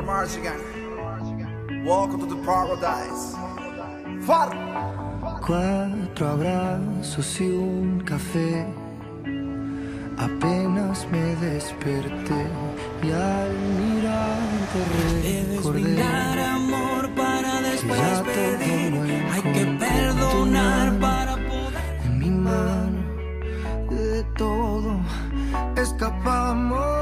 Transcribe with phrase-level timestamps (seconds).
[0.00, 1.84] March again.
[1.84, 3.36] Welcome to the paradise.
[4.24, 4.48] Far.
[5.44, 8.66] Cuatro abrazos y un café.
[10.16, 12.46] Apenas me desperté
[13.02, 14.78] y al mirarte
[15.56, 16.02] recordé
[16.42, 18.94] amor para que después ya pedir.
[19.30, 22.00] Hay que perdonar para poder.
[22.04, 23.02] en mi mano
[23.90, 25.00] de todo
[25.76, 27.01] escapamos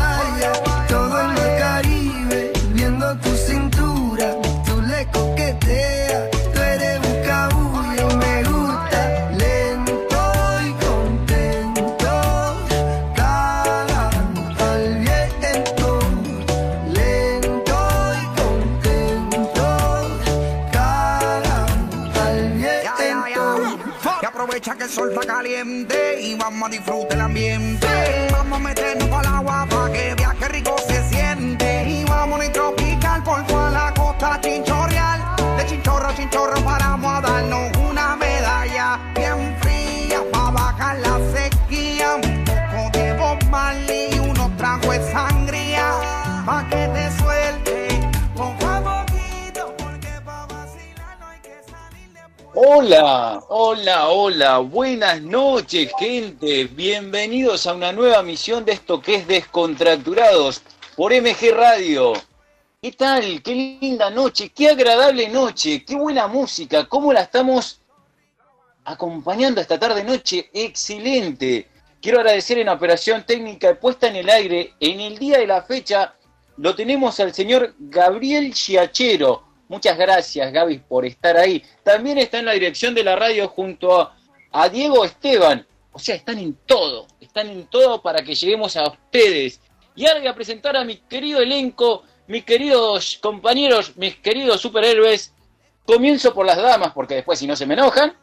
[24.91, 27.87] Sol está caliente y vamos a disfrutar el ambiente.
[28.29, 31.85] Vamos a meternos el agua para que vea qué rico se siente.
[31.87, 35.21] Y vamos a tropical por toda la costa chinchorreal.
[35.57, 42.15] De chinchorro a chinchorro paramos a darnos una medalla bien fría para bajar la sequía.
[42.15, 43.39] Un poco de Bob
[44.13, 46.21] y unos tragos de sangría
[46.69, 46.80] que
[52.63, 59.27] Hola, hola, hola, buenas noches gente, bienvenidos a una nueva misión de esto que es
[59.27, 60.61] Descontracturados
[60.95, 62.13] por MG Radio.
[62.79, 63.41] ¿Qué tal?
[63.41, 67.81] Qué linda noche, qué agradable noche, qué buena música, cómo la estamos
[68.85, 71.67] acompañando esta tarde noche, excelente.
[71.99, 76.13] Quiero agradecer en operación técnica puesta en el aire, en el día de la fecha,
[76.57, 79.50] lo tenemos al señor Gabriel Chiachero.
[79.71, 81.63] Muchas gracias, Gaby, por estar ahí.
[81.81, 84.17] También está en la dirección de la radio junto a,
[84.51, 85.65] a Diego Esteban.
[85.93, 89.61] O sea, están en todo, están en todo para que lleguemos a ustedes.
[89.95, 95.33] Y ahora voy a presentar a mi querido elenco, mis queridos compañeros, mis queridos superhéroes.
[95.85, 98.13] Comienzo por las damas, porque después si no se me enojan.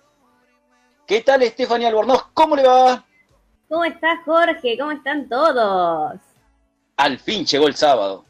[1.06, 2.26] ¿Qué tal, Estefanía Albornoz?
[2.34, 3.06] ¿Cómo le va?
[3.70, 4.76] ¿Cómo estás, Jorge?
[4.78, 6.20] ¿Cómo están todos?
[6.98, 8.26] Al fin llegó el sábado.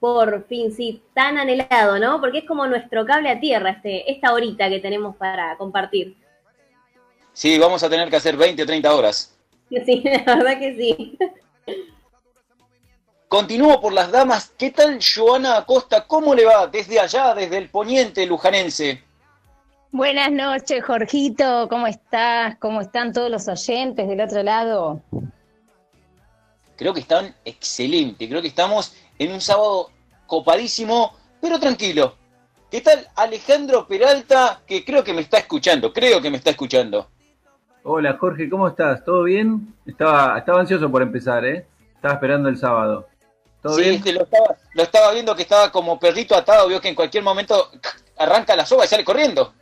[0.00, 2.20] Por fin, sí, tan anhelado, ¿no?
[2.20, 6.16] Porque es como nuestro cable a tierra, este, esta horita que tenemos para compartir.
[7.34, 9.36] Sí, vamos a tener que hacer 20 o 30 horas.
[9.86, 11.16] Sí, la verdad que sí.
[13.28, 14.52] Continúo por las damas.
[14.58, 16.04] ¿Qué tal, Joana Acosta?
[16.08, 19.04] ¿Cómo le va desde allá, desde el poniente lujanense?
[19.92, 21.68] Buenas noches, Jorgito.
[21.68, 22.56] ¿Cómo estás?
[22.58, 25.00] ¿Cómo están todos los oyentes del otro lado?
[26.76, 28.28] Creo que están excelentes.
[28.28, 29.90] Creo que estamos en un sábado
[30.26, 32.16] copadísimo, pero tranquilo.
[32.70, 34.62] ¿Qué tal Alejandro Peralta?
[34.66, 35.92] Que creo que me está escuchando.
[35.92, 37.06] Creo que me está escuchando.
[37.82, 39.04] Hola Jorge, ¿cómo estás?
[39.04, 39.74] ¿Todo bien?
[39.84, 41.66] Estaba, estaba ansioso por empezar, ¿eh?
[41.94, 43.08] Estaba esperando el sábado.
[43.60, 43.94] ¿Todo sí, bien?
[43.96, 46.66] este, lo, estaba, lo estaba viendo que estaba como perrito atado.
[46.68, 47.70] Vio que en cualquier momento
[48.16, 49.52] arranca la soga y sale corriendo.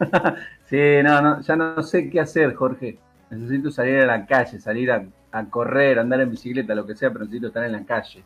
[0.68, 2.98] Sí, no, no, ya no sé qué hacer, Jorge.
[3.30, 7.12] Necesito salir a la calle, salir a, a correr, andar en bicicleta, lo que sea,
[7.12, 8.24] pero necesito estar en la calle.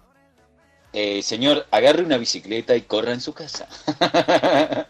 [0.92, 3.68] Eh, señor, agarre una bicicleta y corra en su casa.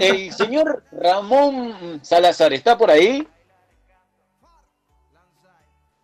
[0.00, 3.28] El señor Ramón Salazar, ¿está por ahí?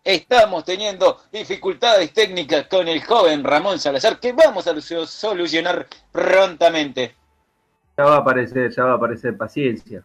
[0.03, 7.15] Estamos teniendo dificultades técnicas con el joven Ramón Salazar que vamos a solucionar prontamente.
[7.97, 10.03] Ya va a aparecer, ya va a aparecer, paciencia.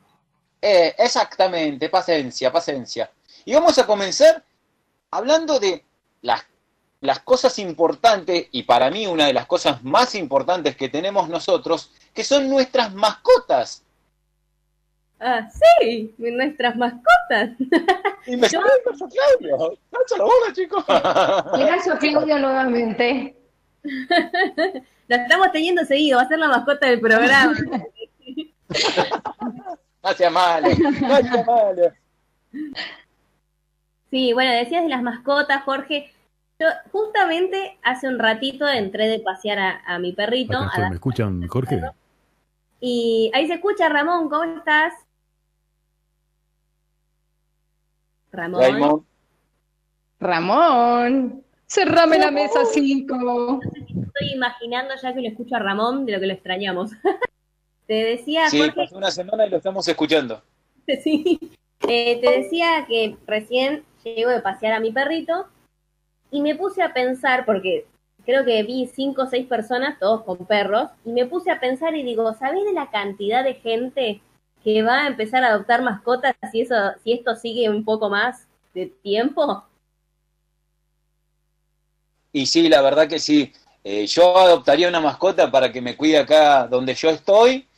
[0.60, 3.10] Eh, exactamente, paciencia, paciencia.
[3.44, 4.42] Y vamos a comenzar
[5.10, 5.84] hablando de
[6.22, 6.46] las,
[7.02, 11.90] las cosas importantes, y para mí una de las cosas más importantes que tenemos nosotros,
[12.14, 13.82] que son nuestras mascotas.
[15.18, 15.48] Ah,
[15.80, 17.50] sí, nuestras mascotas.
[18.24, 19.76] Y me el caso Claudio.
[19.90, 20.84] La bola, chicos.
[20.86, 23.36] Gracias, Claudio, nuevamente.
[25.08, 27.52] La estamos teniendo seguido, va a ser la mascota del programa.
[27.52, 30.68] Malo, no sea malo.
[34.10, 36.12] Sí, bueno, decías de las mascotas, Jorge.
[36.62, 40.56] Yo justamente hace un ratito entré de pasear a, a mi perrito.
[40.56, 41.82] A ¿Me escuchan, Jorge?
[42.80, 44.92] y ahí se escucha, Ramón, ¿cómo estás?
[48.30, 48.60] Ramón.
[48.60, 49.04] Raymond,
[50.20, 53.60] Ramón, cerrame la mesa 5.
[53.64, 56.92] Estoy imaginando ya que lo escucho a Ramón de lo que lo extrañamos.
[57.88, 60.40] Te decía, sí, Jorge, pasó una semana y lo estamos escuchando.
[61.02, 61.38] Sí.
[61.88, 65.46] Eh, te decía que recién llego de pasear a mi perrito
[66.32, 67.86] y me puse a pensar, porque
[68.24, 71.94] creo que vi cinco o seis personas, todos con perros, y me puse a pensar
[71.94, 74.22] y digo, ¿sabés de la cantidad de gente
[74.64, 76.74] que va a empezar a adoptar mascotas si eso,
[77.04, 79.62] si esto sigue un poco más de tiempo?
[82.32, 83.52] Y sí, la verdad que sí.
[83.84, 87.68] Eh, yo adoptaría una mascota para que me cuide acá donde yo estoy,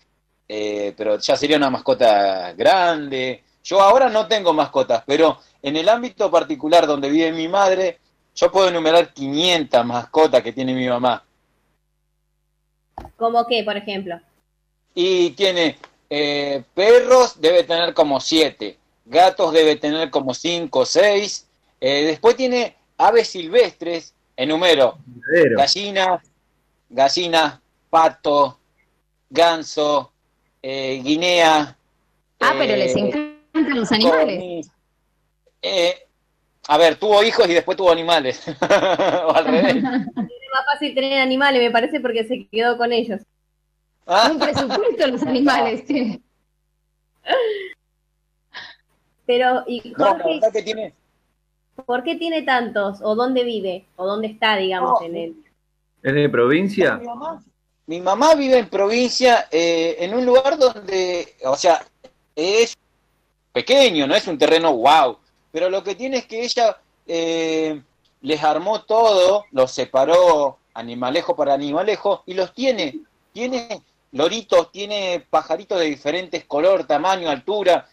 [0.47, 3.43] eh, pero ya sería una mascota grande.
[3.65, 7.99] Yo ahora no tengo mascotas, pero en el ámbito particular donde vive mi madre,
[8.35, 11.25] yo puedo enumerar 500 mascotas que tiene mi mamá.
[13.17, 14.21] ¿Cómo qué, por ejemplo?
[14.95, 15.77] Y tiene
[16.11, 18.77] eh, perros, debe tener como 7.
[19.07, 21.47] Gatos debe tener como 5 o 6.
[21.81, 24.99] después tiene aves silvestres, enumero.
[25.57, 26.23] Gallinas,
[26.89, 27.61] gallinas,
[27.91, 28.59] pato,
[29.31, 30.13] ganso,
[30.63, 31.77] eh, guinea.
[32.41, 34.69] Ah, pero eh, les encantan los animales.
[35.63, 36.07] Eh,
[36.69, 38.43] a ver, tuvo hijos y después tuvo animales.
[38.61, 39.77] o al revés.
[40.57, 43.21] Es más fácil tener animales, me parece, porque se quedó con ellos.
[44.07, 46.23] Ah, Un presupuesto los animales tienen.
[49.27, 50.95] Pero, ¿y no, la Jorge, verdad que tiene.
[51.87, 52.99] por qué tiene tantos?
[53.03, 53.87] ¿O dónde vive?
[53.97, 55.07] ¿O dónde está, digamos, No.
[55.07, 55.35] en el...
[56.03, 56.97] ¿Es de provincia?
[56.99, 57.43] Mi mamá,
[57.87, 61.83] mi mamá vive en provincia, eh, en un lugar donde, o sea,
[62.37, 62.77] es
[63.53, 65.19] pequeño, no es un terreno wow,
[65.55, 67.81] pero lo que tiene es que ella eh,
[68.23, 73.03] les armó todo, los separó animalejo para animalejo y los tiene,
[73.33, 73.81] tiene
[74.11, 77.89] loritos, tiene pajaritos de diferentes color, tamaño, altura.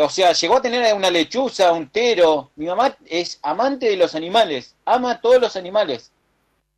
[0.00, 2.52] O sea, llegó a tener una lechuza, un tero.
[2.54, 6.12] Mi mamá es amante de los animales, ama a todos los animales.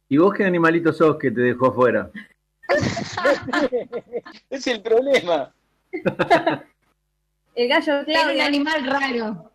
[0.09, 2.11] ¿Y vos qué animalito sos que te dejó afuera?
[4.49, 5.53] Es el problema.
[7.59, 8.47] El gallo Era un Claudia.
[8.47, 9.51] animal raro.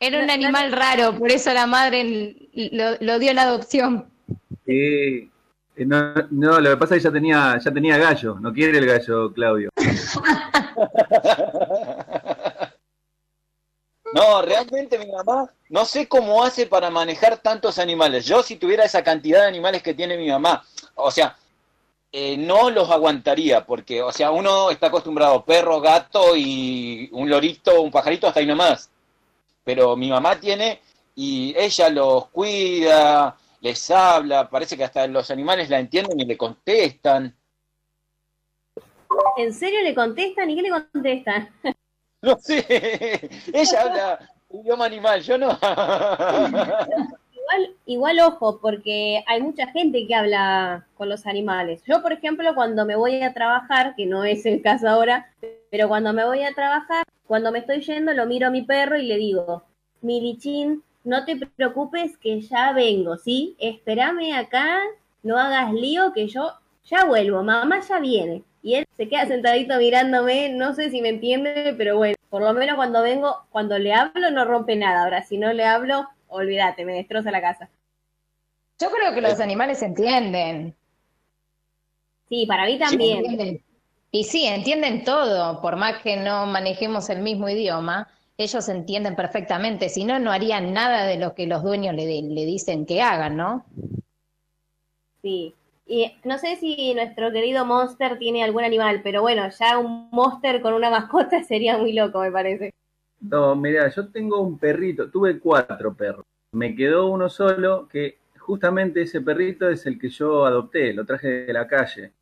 [0.00, 4.10] Era un animal raro, por eso la madre lo, lo dio en adopción.
[4.66, 5.28] Eh,
[5.76, 8.76] eh, no, no, lo que pasa es que ya tenía, ya tenía gallo, no quiere
[8.78, 9.70] el gallo, Claudio.
[14.12, 18.24] No, realmente mi mamá, no sé cómo hace para manejar tantos animales.
[18.24, 20.62] Yo si tuviera esa cantidad de animales que tiene mi mamá,
[20.94, 21.36] o sea,
[22.16, 27.82] eh, no los aguantaría, porque, o sea, uno está acostumbrado perro, gato y un lorito,
[27.82, 28.88] un pajarito, hasta ahí nomás.
[29.64, 30.80] Pero mi mamá tiene,
[31.16, 36.36] y ella los cuida, les habla, parece que hasta los animales la entienden y le
[36.36, 37.34] contestan.
[39.36, 40.48] ¿En serio le contestan?
[40.50, 41.52] ¿Y qué le contestan?
[42.22, 45.58] No sé, ella habla idioma animal, yo no.
[47.86, 51.82] Igual, ojo, porque hay mucha gente que habla con los animales.
[51.86, 55.30] Yo, por ejemplo, cuando me voy a trabajar, que no es el caso ahora,
[55.70, 58.96] pero cuando me voy a trabajar, cuando me estoy yendo, lo miro a mi perro
[58.96, 59.64] y le digo,
[60.00, 63.56] Milichín, no te preocupes que ya vengo, ¿sí?
[63.58, 64.80] Espérame acá,
[65.22, 66.52] no hagas lío, que yo
[66.84, 68.42] ya vuelvo, mamá ya viene.
[68.62, 72.52] Y él se queda sentadito mirándome, no sé si me entiende, pero bueno, por lo
[72.54, 75.02] menos cuando vengo, cuando le hablo no rompe nada.
[75.04, 77.68] Ahora, si no le hablo, olvídate, me destroza la casa.
[78.80, 80.74] Yo creo que los animales entienden.
[82.28, 83.18] Sí, para mí también.
[83.18, 83.62] Entienden.
[84.10, 89.88] Y sí, entienden todo, por más que no manejemos el mismo idioma, ellos entienden perfectamente,
[89.88, 93.36] si no, no harían nada de lo que los dueños le, le dicen que hagan,
[93.36, 93.64] ¿no?
[95.22, 95.54] Sí.
[95.86, 100.60] Y no sé si nuestro querido Monster tiene algún animal, pero bueno, ya un Monster
[100.62, 102.72] con una mascota sería muy loco, me parece.
[103.30, 106.24] No, mirá, yo tengo un perrito, tuve cuatro perros.
[106.52, 111.46] Me quedó uno solo que justamente ese perrito es el que yo adopté, lo traje
[111.46, 112.12] de la calle.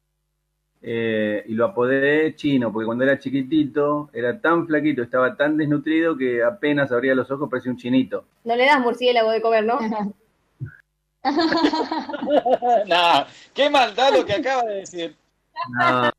[0.85, 6.17] Eh, y lo apodé chino, porque cuando era chiquitito era tan flaquito, estaba tan desnutrido
[6.17, 8.25] que apenas abría los ojos parecía un chinito.
[8.45, 9.79] No le das murciélago de comer, ¿no?
[12.89, 15.15] nah, qué maldad lo que acaba de decir.
[15.69, 16.11] No,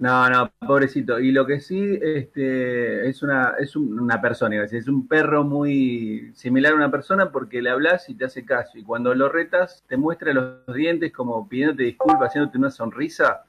[0.00, 1.20] no, no, pobrecito.
[1.20, 4.88] Y lo que sí este, es, una, es un- una persona, iba a decir, es
[4.88, 8.78] un perro muy similar a una persona porque le hablas y te hace caso.
[8.78, 13.44] Y cuando lo retas, te muestra los dientes como pidiéndote disculpas, haciéndote una sonrisa,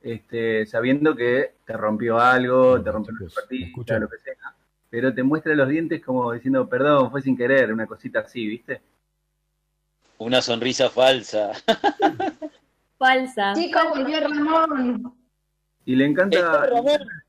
[0.00, 3.26] este, sabiendo que te rompió algo, te rompió una
[3.66, 4.00] escuchen.
[4.00, 4.34] lo que sea.
[4.90, 8.80] Pero te muestra los dientes como diciendo, perdón, fue sin querer, una cosita así, ¿viste?
[10.18, 11.50] Una sonrisa falsa.
[12.98, 13.52] Falsa.
[13.54, 15.17] Chicos, volvió Ramón.
[15.88, 16.68] Y le encanta, las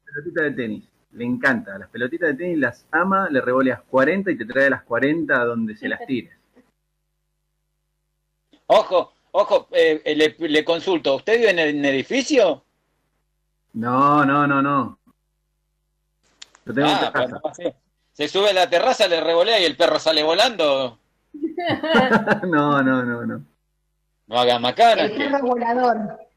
[0.04, 0.84] pelotitas de tenis.
[1.14, 1.78] Le encanta.
[1.78, 5.46] Las pelotitas de tenis las ama, le revoleas 40 y te trae las 40 a
[5.46, 6.34] donde se las tires.
[8.66, 12.66] Ojo, ojo, eh, eh, le, le consulto, ¿usted vive en el edificio?
[13.76, 15.00] No, no, no, no.
[16.66, 17.54] Yo tengo Ah.
[18.12, 21.00] Se sube a la terraza, le revolea y el perro sale volando.
[22.44, 23.42] No, no, no, no.
[24.28, 25.04] No hagas macana.
[25.04, 26.29] El perro volador.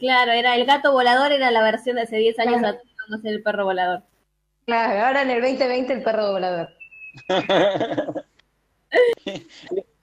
[0.00, 2.78] Claro, era el gato volador, era la versión de hace 10 años Claro.
[2.78, 4.02] atrás, a ser el perro volador.
[4.66, 6.68] Claro, ahora en el 2020 el perro volador.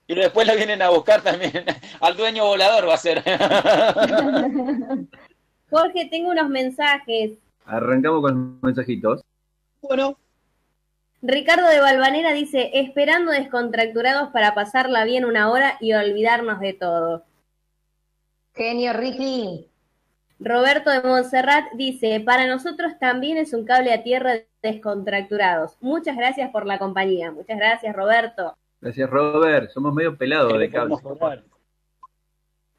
[0.09, 1.65] Y después lo vienen a buscar también.
[1.99, 3.21] Al dueño volador va a ser.
[5.69, 7.31] Jorge, tengo unos mensajes.
[7.65, 9.21] Arrancamos con los mensajitos.
[9.81, 10.17] bueno,
[11.21, 17.25] Ricardo de Balvanera dice, esperando descontracturados para pasarla bien una hora y olvidarnos de todo.
[18.55, 19.67] Genio, Ricky.
[20.39, 25.77] Roberto de Montserrat dice, para nosotros también es un cable a tierra de descontracturados.
[25.81, 27.31] Muchas gracias por la compañía.
[27.31, 28.55] Muchas gracias, Roberto.
[28.81, 29.71] Gracias, Robert.
[29.71, 30.95] Somos medio pelados ¿qué de cable.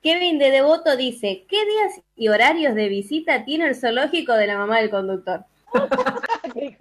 [0.00, 4.56] Kevin de Devoto dice, ¿qué días y horarios de visita tiene el zoológico de la
[4.56, 5.44] mamá del conductor?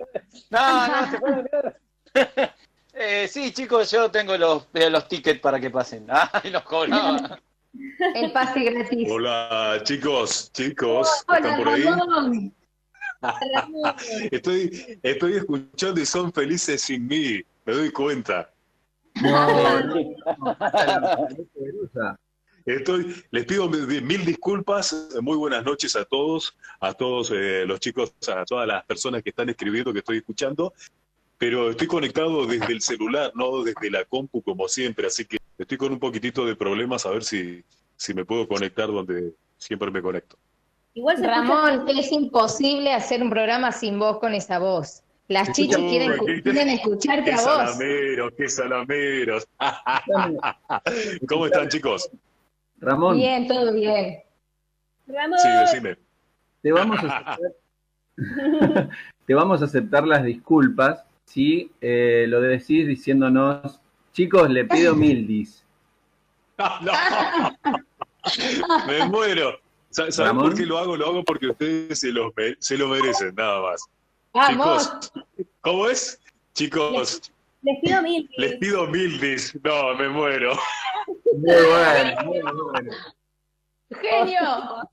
[0.50, 1.78] No, no, puedo olvidar.
[3.00, 6.08] Eh, sí, chicos, yo tengo los, eh, los tickets para que pasen.
[6.10, 7.40] Ay, los cobraba.
[8.16, 9.08] El pase gratis.
[9.10, 11.84] Hola chicos, chicos, Hola, ¿están por ahí?
[11.84, 12.54] Ramón.
[14.32, 18.52] Estoy, estoy escuchando y son felices sin mí, me doy cuenta.
[22.66, 27.80] Estoy, les pido mil mil disculpas, muy buenas noches a todos, a todos eh, los
[27.80, 30.74] chicos, a todas las personas que están escribiendo, que estoy escuchando,
[31.38, 35.78] pero estoy conectado desde el celular, no desde la compu como siempre, así que estoy
[35.78, 37.64] con un poquitito de problemas a ver si,
[37.96, 40.38] si me puedo conectar donde siempre me conecto.
[40.94, 45.04] Igual escucha- Ramón, es imposible hacer un programa sin vos con esa voz.
[45.28, 47.44] Las chichis Uy, quieren, quieren escucharte ¡Qué a vos.
[47.44, 49.48] salameros, qué salameros!
[51.28, 52.10] ¿Cómo están chicos?
[52.80, 54.20] Ramón, Bien, todo bien.
[55.08, 55.98] Ramón, Sí, decime.
[56.62, 57.40] te vamos a aceptar,
[59.26, 63.82] te vamos a aceptar las disculpas si eh, lo decís diciéndonos,
[64.18, 65.64] chicos, le pido mildis.
[66.58, 66.92] No.
[68.88, 69.60] Me muero.
[69.92, 70.50] Sa- ¿Saben Ramón.
[70.50, 70.98] por qué lo hago?
[70.98, 73.82] Lo hago porque ustedes se lo, me- se lo merecen, nada más.
[74.34, 74.92] Vamos.
[75.00, 75.12] Chicos,
[75.62, 76.20] ¿cómo es?
[76.54, 77.32] Chicos,
[77.62, 78.30] les pido mil.
[78.38, 79.56] les pido mil dis.
[79.64, 80.54] No, me muero.
[81.36, 82.92] Muy bueno, muy bueno.
[84.02, 84.90] Genio.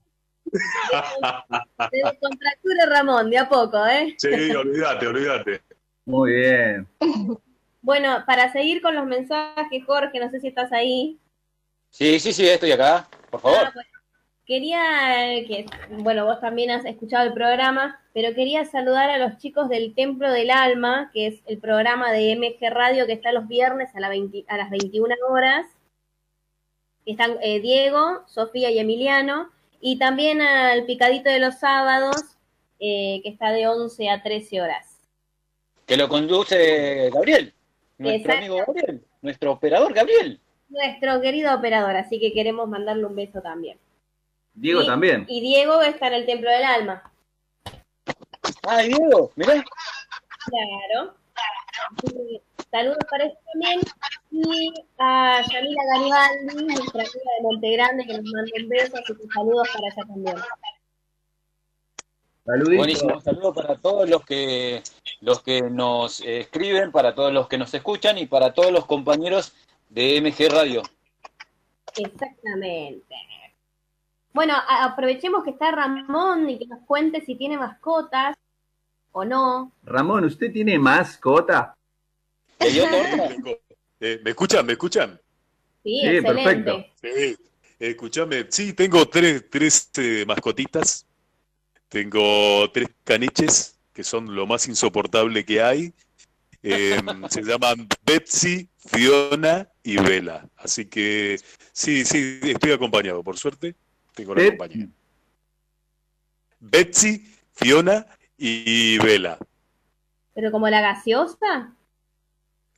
[0.53, 4.15] Se descontracture Ramón, de a poco, ¿eh?
[4.19, 5.61] Sí, olvídate, olvídate.
[6.05, 6.87] Muy bien.
[7.85, 11.19] Bueno, para seguir con los mensajes, Jorge, no sé si estás ahí.
[11.91, 13.07] Sí, sí, sí, estoy acá.
[13.29, 13.59] Por favor.
[13.61, 13.89] Ah, bueno.
[14.43, 14.79] Quería
[15.47, 19.93] que, bueno, vos también has escuchado el programa, pero quería saludar a los chicos del
[19.93, 23.99] Templo del Alma, que es el programa de MG Radio que está los viernes a,
[23.99, 25.67] la 20 a las 21 horas.
[27.05, 32.35] Están eh, Diego, Sofía y Emiliano, y también al Picadito de los Sábados,
[32.79, 34.87] eh, que está de 11 a 13 horas.
[35.85, 37.54] Que lo conduce Gabriel.
[37.97, 39.03] Nuestro amigo Gabriel.
[39.21, 40.39] Nuestro operador Gabriel.
[40.69, 43.77] Nuestro querido operador, así que queremos mandarle un beso también.
[44.53, 45.25] Diego Y- también.
[45.29, 47.11] Y Diego está en el Templo del Alma.
[48.67, 49.63] Ay, Diego, mirá.
[50.45, 51.15] Claro.
[52.71, 53.81] Saludos para eso también.
[54.31, 59.27] Y a Yamila Garibaldi, nuestra amiga de Montegrande, que nos manda un beso, así que
[59.33, 60.35] saludos para ella también.
[62.45, 62.77] Saluditos.
[62.77, 64.81] Buenísimo, un saludo para todos los que
[65.25, 68.85] los que nos eh, escriben, para todos los que nos escuchan y para todos los
[68.85, 69.53] compañeros
[69.89, 70.83] de MG Radio.
[71.95, 73.15] Exactamente.
[74.33, 78.35] Bueno, aprovechemos que está Ramón y que nos cuente si tiene mascotas
[79.13, 79.71] o no.
[79.83, 81.75] Ramón, ¿usted tiene mascota?
[84.01, 84.65] Eh, ¿Me escuchan?
[84.65, 85.19] ¿Me escuchan?
[85.81, 86.43] Sí, Sí, excelente.
[86.43, 86.85] perfecto.
[87.01, 87.37] Sí,
[87.79, 88.45] escúchame.
[88.49, 91.07] Sí, tengo tres, tres eh, mascotitas.
[91.87, 95.93] Tengo tres caniches, que son lo más insoportable que hay.
[96.61, 96.97] Eh,
[97.29, 100.47] se llaman Betsy, Fiona y Vela.
[100.57, 101.39] Así que
[101.71, 103.73] sí, sí, estoy acompañado, por suerte.
[104.13, 104.57] Tengo la Betsy.
[104.57, 104.87] compañía.
[106.59, 108.05] Betsy, Fiona
[108.37, 109.39] y Vela.
[110.33, 111.73] Pero como la gaseosa.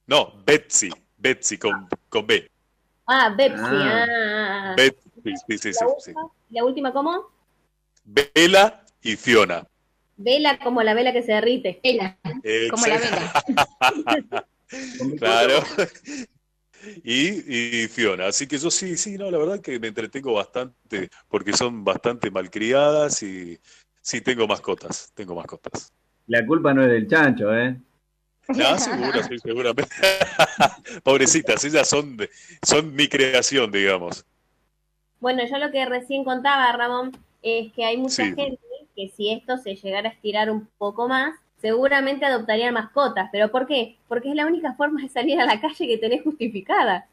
[0.06, 2.48] No, Betsy, Betsy con, con B.
[3.08, 3.60] Ah, Betsy.
[3.60, 4.06] Ah.
[4.10, 4.74] Ah.
[4.78, 6.12] Betsy, sí, sí, sí, ¿La, sí.
[6.12, 6.32] última?
[6.52, 7.32] ¿La última cómo?
[8.06, 9.66] Vela y Fiona.
[10.18, 11.80] Vela como la vela que se derrite.
[11.84, 12.18] Vela,
[12.72, 14.46] como la vela.
[15.18, 15.64] Claro.
[17.04, 18.28] Y, y Fiona.
[18.28, 22.30] Así que yo sí, sí, no, la verdad que me entretengo bastante porque son bastante
[22.30, 23.58] malcriadas y
[24.02, 25.92] sí tengo mascotas, tengo mascotas.
[26.28, 27.78] La culpa no es del chancho, ¿eh?
[28.50, 29.90] Ah, seguro, sí, seguramente.
[31.04, 32.30] Pobrecitas, ellas son, de-
[32.62, 34.26] son mi creación, digamos.
[35.20, 38.34] Bueno, yo lo que recién contaba, Ramón, es que hay mucha Sí.
[38.36, 38.60] gente
[38.98, 43.30] que si esto se llegara a estirar un poco más, seguramente adoptarían mascotas.
[43.32, 43.96] ¿Pero por qué?
[44.08, 47.08] Porque es la única forma de salir a la calle que tenés justificada.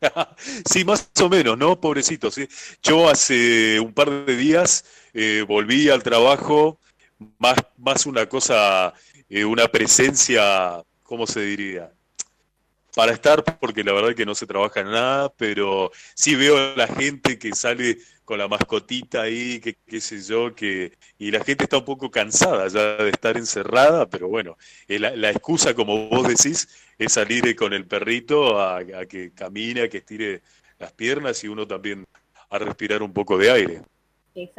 [0.64, 1.78] sí, más o menos, ¿no?
[1.78, 2.48] Pobrecito, sí.
[2.82, 6.78] Yo hace un par de días eh, volví al trabajo,
[7.38, 8.94] más, más una cosa,
[9.28, 11.92] eh, una presencia, ¿cómo se diría?
[12.94, 16.76] Para estar, porque la verdad que no se trabaja en nada, pero sí veo a
[16.76, 21.42] la gente que sale con la mascotita ahí, que qué sé yo, que y la
[21.44, 24.56] gente está un poco cansada ya de estar encerrada, pero bueno,
[24.88, 26.68] eh, la, la excusa, como vos decís,
[26.98, 30.42] es salir con el perrito a, a que camine, a que estire
[30.78, 32.06] las piernas y uno también
[32.50, 33.82] a respirar un poco de aire.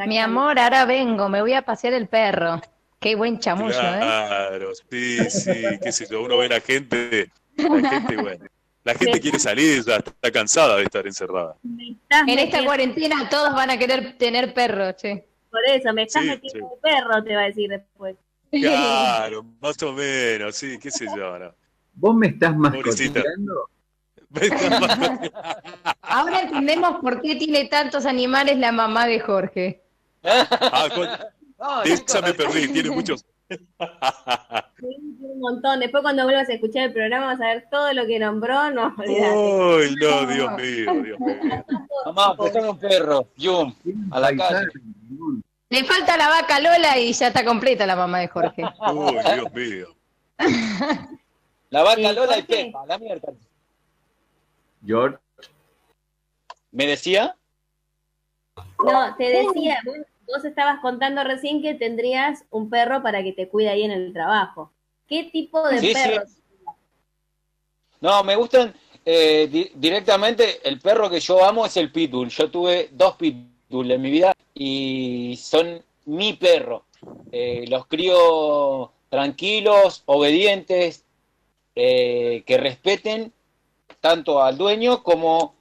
[0.05, 2.61] Mi amor, ahora vengo, me voy a pasear el perro.
[2.99, 3.97] Qué buen chamullo, ¿eh?
[3.99, 7.31] Claro, sí, sí, qué sé yo, uno ve a la gente,
[7.69, 8.45] la gente, bueno,
[8.83, 11.55] la gente quiere salir, ya está cansada de estar encerrada.
[11.63, 15.27] En esta cuarentena todos van a querer tener perro, che.
[15.49, 16.73] Por eso, me estás Sí, metiendo sí.
[16.73, 18.15] un perro, te va a decir después.
[18.51, 21.53] Claro, más o menos, sí, qué sé yo, ¿no?
[21.93, 23.69] ¿Vos me estás mascoteando?
[26.01, 29.81] Ahora entendemos por qué tiene tantos animales la mamá de Jorge.
[30.23, 31.07] Ah, con-
[31.61, 33.23] No, de chicos, esa me perdí, tiene muchos.
[34.81, 34.87] Sí,
[35.19, 35.79] un montón.
[35.79, 38.95] Después cuando vuelvas a escuchar el programa vas a ver todo lo que nombró, no.
[38.97, 41.17] Uy, no, Dios mío, Dios mío.
[42.05, 43.27] Mamá, préstame un perro.
[43.37, 43.75] Yum.
[44.09, 44.67] A la calle.
[45.69, 48.63] Le falta la vaca Lola y ya está completa la mamá de Jorge.
[48.91, 49.87] Uy, Dios mío.
[51.69, 52.41] La vaca Lola y.
[52.41, 53.31] Pepa, la mierda.
[54.83, 55.19] George,
[56.71, 57.35] ¿Me decía?
[58.83, 59.97] No, te decía, vos,
[60.33, 64.13] vos estabas contando recién que tendrías un perro para que te cuide ahí en el
[64.13, 64.71] trabajo.
[65.07, 65.93] ¿Qué tipo de Sí, sí.
[65.93, 66.23] perro?
[67.99, 68.73] No, me gustan
[69.05, 70.67] eh, di- directamente.
[70.67, 72.29] El perro que yo amo es el pitbull.
[72.29, 76.85] Yo tuve dos pitbull en mi vida y son mi perro.
[77.31, 81.03] Eh, los crío tranquilos, obedientes,
[81.75, 83.33] eh, que respeten
[83.99, 85.55] tanto al dueño como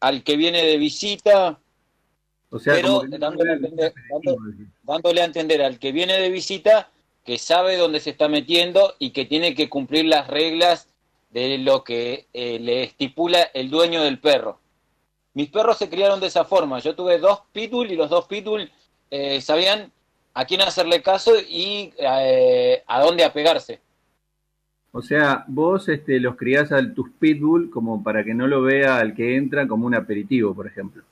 [0.00, 1.58] al que viene de visita,
[2.54, 3.94] o sea, Pero como dándole a entender-
[4.84, 6.88] dándole a entender al que viene de visita
[7.24, 10.88] que sabe dónde se está metiendo y que tiene que cumplir las reglas
[11.30, 14.60] de lo que eh, le estipula el dueño del perro.
[15.32, 16.78] Mis perros se criaron de esa forma.
[16.78, 18.70] Yo tuve dos pitbull y los dos pitbull
[19.10, 19.90] eh, sabían
[20.32, 23.80] a quién hacerle caso y eh, a dónde apegarse.
[24.92, 28.98] O sea, vos este, los criás a tus pitbull como para que no lo vea
[28.98, 31.02] al que entra como un aperitivo, por ejemplo.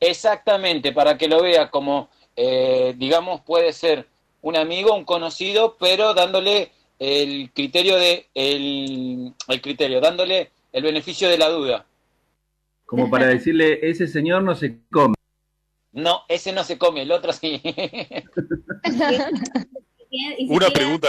[0.00, 4.06] Exactamente, para que lo vea como, eh, digamos, puede ser
[4.42, 11.28] un amigo, un conocido, pero dándole el criterio de el, el criterio, dándole el beneficio
[11.28, 11.84] de la duda.
[12.86, 15.14] Como para decirle, ese señor no se come.
[15.92, 17.60] No, ese no se come, el otro sí.
[17.62, 17.64] Si
[20.48, 21.08] Una quiere- pregunta,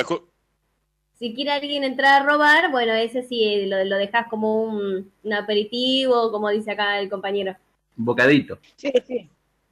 [1.17, 5.34] Si quiere alguien entrar a robar, bueno, ese sí lo, lo dejas como un, un
[5.34, 7.56] aperitivo, como dice acá el compañero.
[7.97, 8.60] Un bocadito.
[8.75, 9.30] sí, sí.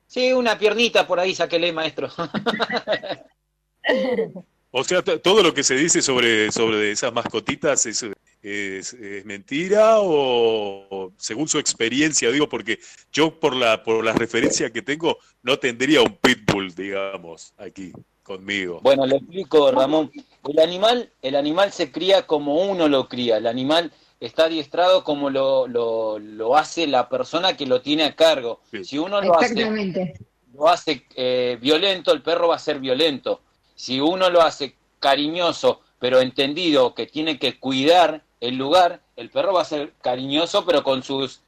[0.09, 2.09] Sí, una piernita por ahí, sáquele, maestro.
[4.71, 8.03] o sea, todo lo que se dice sobre, sobre esas mascotitas es,
[8.41, 12.79] es, es mentira o, o según su experiencia, digo, porque
[13.13, 18.79] yo por la, por la referencia que tengo no tendría un pitbull, digamos, aquí conmigo.
[18.81, 20.11] Bueno, le explico, Ramón.
[20.47, 23.37] El animal, el animal se cría como uno lo cría.
[23.37, 28.15] El animal está adiestrado como lo, lo, lo hace la persona que lo tiene a
[28.15, 28.59] cargo.
[28.71, 28.83] Sí.
[28.83, 30.13] Si uno lo hace,
[30.53, 33.41] lo hace eh, violento, el perro va a ser violento.
[33.75, 39.53] Si uno lo hace cariñoso, pero entendido que tiene que cuidar el lugar, el perro
[39.53, 41.41] va a ser cariñoso, pero con sus,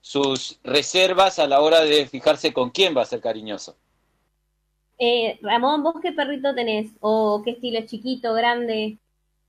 [0.00, 3.76] sus reservas a la hora de fijarse con quién va a ser cariñoso.
[4.98, 6.90] Eh, Ramón, ¿vos qué perrito tenés?
[7.00, 7.80] ¿O qué estilo?
[7.86, 8.98] ¿Chiquito, grande?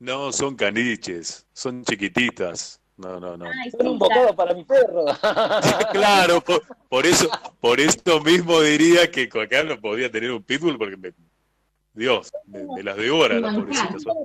[0.02, 2.80] No, son caniches, son chiquititas.
[2.98, 3.46] No, no, no.
[3.46, 5.06] Ay, Son un bocado para mi perro.
[5.92, 10.78] Claro, por, por eso, por esto mismo diría que acá no podía tener un pitbull
[10.80, 11.14] porque me,
[11.94, 14.00] Dios, me, me las devora la pobrecita.
[14.00, 14.18] Son-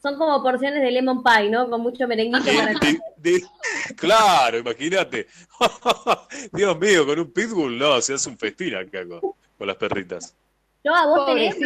[0.00, 1.68] Son como porciones de lemon pie, ¿no?
[1.68, 3.42] Con mucho merenguito para de- de-
[3.96, 5.26] claro, imagínate.
[6.52, 10.34] Dios mío, con un pitbull no, se hace un festín acá con, con las perritas.
[10.84, 11.56] Yo a vos tenés.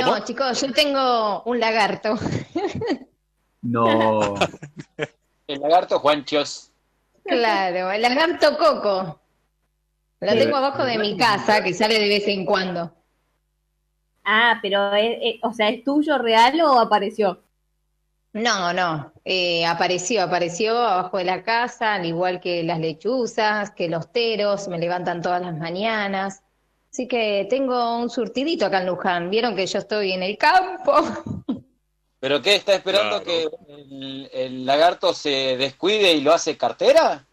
[0.00, 2.16] No, chicos, yo tengo un lagarto.
[3.62, 4.34] No.
[5.46, 6.70] El lagarto Juanchos.
[7.24, 9.20] Claro, el lagarto Coco.
[10.20, 12.94] Lo tengo abajo de mi casa, que sale de vez en cuando.
[14.24, 17.42] Ah, pero, es, es- o sea, ¿es tuyo real o apareció?
[18.32, 23.88] No, no, eh, apareció, apareció abajo de la casa, al igual que las lechuzas, que
[23.88, 26.42] los teros, me levantan todas las mañanas.
[26.94, 29.28] Así que tengo un surtidito acá en Luján.
[29.28, 30.92] Vieron que yo estoy en el campo.
[32.20, 32.54] ¿Pero qué?
[32.54, 33.24] ¿Está esperando Claro.
[33.24, 37.26] que el, el lagarto se descuide y lo hace cartera?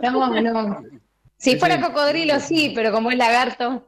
[0.00, 0.80] No, no.
[1.38, 3.84] Si fuera cocodrilo, sí, pero como es lagarto.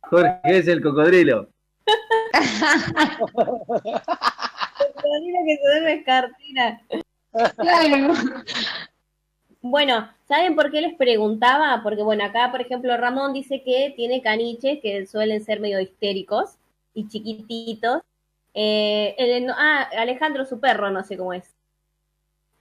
[0.00, 1.48] Jorge es el cocodrilo.
[4.76, 6.80] Cocodrilo que se duerme es cartera.
[7.56, 8.14] Claro.
[9.70, 11.80] Bueno, ¿saben por qué les preguntaba?
[11.82, 16.56] Porque, bueno, acá, por ejemplo, Ramón dice que tiene caniches que suelen ser medio histéricos
[16.94, 18.02] y chiquititos.
[18.54, 21.54] Eh, el- ah, Alejandro, su perro, no sé cómo es.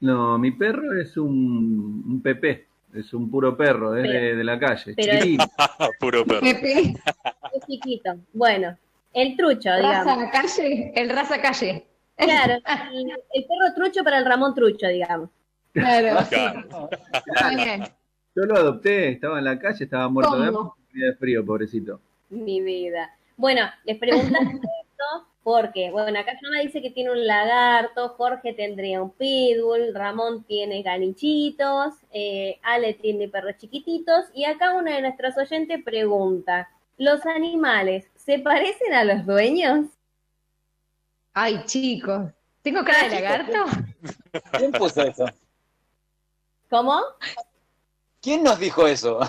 [0.01, 4.43] No, mi perro es un, un Pepe, es un puro perro, es de, Pero- de
[4.43, 4.93] la calle.
[4.95, 5.45] pero- chiquitito.
[5.99, 6.41] Puro perro.
[6.41, 6.95] Pepe,
[7.53, 8.15] Es chiquito.
[8.33, 8.77] Bueno,
[9.13, 10.05] el trucho, digamos.
[10.05, 11.85] raza calle, el raza calle.
[12.17, 12.53] Claro,
[12.93, 15.29] el, el perro trucho para el Ramón trucho, digamos.
[15.75, 16.35] Claro, sí.
[16.35, 16.89] Claro.
[17.13, 17.83] Está bien.
[18.35, 21.99] Yo lo adopté, estaba en la calle, estaba muerto de frío, pobrecito.
[22.29, 23.13] Mi vida.
[23.37, 29.01] Bueno, les preguntaba esto porque, bueno, acá Yoma dice que tiene un lagarto, Jorge tendría
[29.01, 35.37] un pitbull, Ramón tiene ganichitos, eh, Ale tiene perros chiquititos, y acá una de nuestras
[35.37, 39.85] oyentes pregunta, ¿los animales se parecen a los dueños?
[41.33, 42.31] Ay, chicos.
[42.63, 43.65] ¿Tengo cara de lagarto?
[44.57, 45.25] ¿Quién puso eso?
[46.75, 46.99] ¿Cómo?
[48.21, 49.21] ¿Quién nos dijo eso?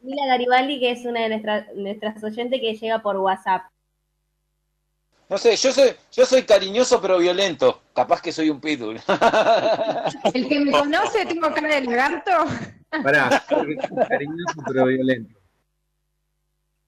[0.00, 3.64] Mila Garibaldi, que es una de nuestras, nuestras oyentes que llega por WhatsApp.
[5.28, 7.82] No sé, yo soy, yo soy cariñoso pero violento.
[7.94, 8.98] Capaz que soy un pitbull.
[10.32, 12.30] El que me conoce, tengo cara de lagarto.
[13.02, 15.38] Pará, cariñoso pero violento.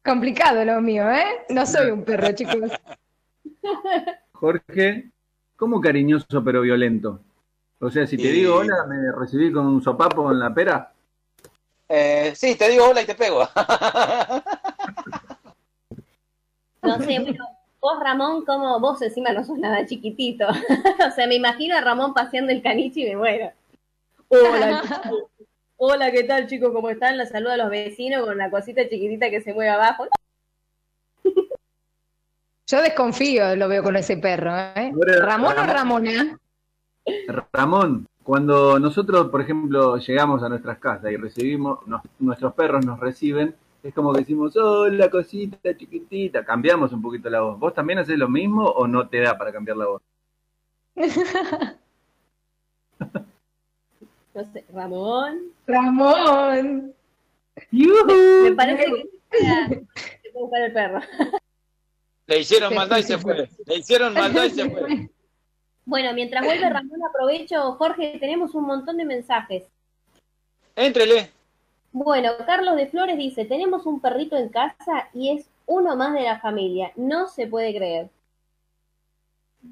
[0.03, 1.45] Complicado lo mío, ¿eh?
[1.51, 2.73] No soy un perro, chicos.
[4.33, 5.11] Jorge,
[5.57, 7.21] ¿cómo cariñoso pero violento?
[7.81, 10.93] O sea, si te Y- digo hola, ¿me recibí con un sopapo en la pera?
[11.89, 13.49] Eh, sí, te digo hola y te pego.
[16.83, 17.45] No sé, bueno,
[17.79, 20.47] vos Ramón, como vos encima no sos nada chiquitito.
[21.07, 23.53] o sea, me imagino a Ramón paseando el caniche y me muero.
[24.29, 25.31] Hola, chico.
[25.77, 26.73] Hola, ¿qué tal, chicos?
[26.73, 27.19] ¿Cómo están?
[27.19, 30.07] Los saludo a los vecinos con la cosita chiquitita que se mueve abajo.
[32.67, 34.91] Yo desconfío, lo veo con ese perro, ¿eh?
[35.21, 35.67] ¿Ramón o.
[35.67, 36.40] Ramona?
[37.53, 42.99] Ramón, cuando nosotros, por ejemplo, llegamos a nuestras casas y recibimos, nos- nuestros perros nos
[43.01, 47.59] reciben, es como que decimos, hola, cosita chiquitita, cambiamos un poquito la voz.
[47.59, 50.03] ¿Vos también haces lo mismo o no te da para cambiar la voz?
[54.33, 55.41] No sé, Ramón.
[55.67, 56.95] Ramón.
[57.73, 59.11] Me parece que
[60.23, 61.01] se puede buscar el perro.
[62.29, 63.49] Le hicieron maldad y se fue.
[63.67, 65.11] Le hicieron maldad y se fue.
[65.91, 69.65] Bueno, mientras vuelve Ramón, aprovecho, Jorge, tenemos un montón de mensajes.
[70.77, 71.31] Éntrele.
[71.91, 76.23] Bueno, Carlos de Flores dice, tenemos un perrito en casa y es uno más de
[76.23, 76.93] la familia.
[76.95, 78.09] No se puede creer.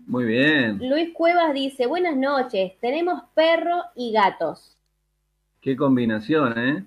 [0.07, 4.77] Muy bien, Luis Cuevas dice, buenas noches, tenemos perro y gatos.
[5.61, 6.85] qué combinación, ¿eh?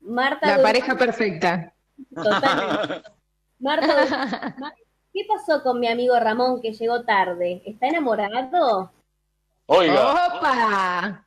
[0.00, 1.74] Marta La pareja perfecta.
[2.14, 3.02] Totalmente.
[3.60, 4.56] Marta
[5.12, 7.62] ¿Qué pasó con mi amigo Ramón que llegó tarde?
[7.64, 8.92] ¿Está enamorado?
[9.66, 10.28] Oiga.
[10.36, 11.26] ¡Opa!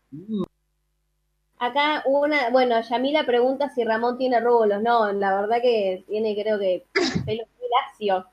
[1.59, 4.81] Acá una, bueno, Yamila pregunta si Ramón tiene rulos.
[4.81, 6.85] No, la verdad que tiene creo que
[7.25, 8.25] pelo muy lacio.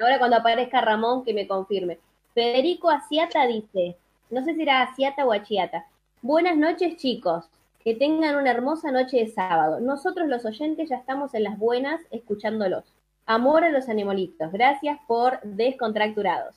[0.00, 1.98] Ahora cuando aparezca Ramón que me confirme.
[2.34, 3.96] Federico Asiata dice,
[4.30, 5.86] no sé si era Asiata o Achiata.
[6.22, 7.48] Buenas noches chicos,
[7.82, 9.80] que tengan una hermosa noche de sábado.
[9.80, 12.84] Nosotros los oyentes ya estamos en las buenas escuchándolos.
[13.26, 14.50] Amor a los animalitos.
[14.52, 16.54] Gracias por descontracturados.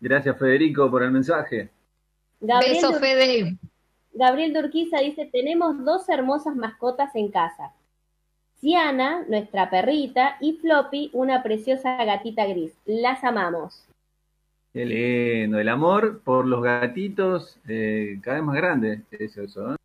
[0.00, 1.70] Gracias, Federico, por el mensaje.
[2.40, 3.56] Gabriel Beso, Dur- Fede.
[4.14, 7.72] Gabriel Durquiza dice, tenemos dos hermosas mascotas en casa.
[8.60, 12.72] Ciana, nuestra perrita, y Floppy, una preciosa gatita gris.
[12.84, 13.84] Las amamos.
[14.72, 19.76] Qué lindo, el amor por los gatitos eh, cada vez más grande, es eso, ¿eh?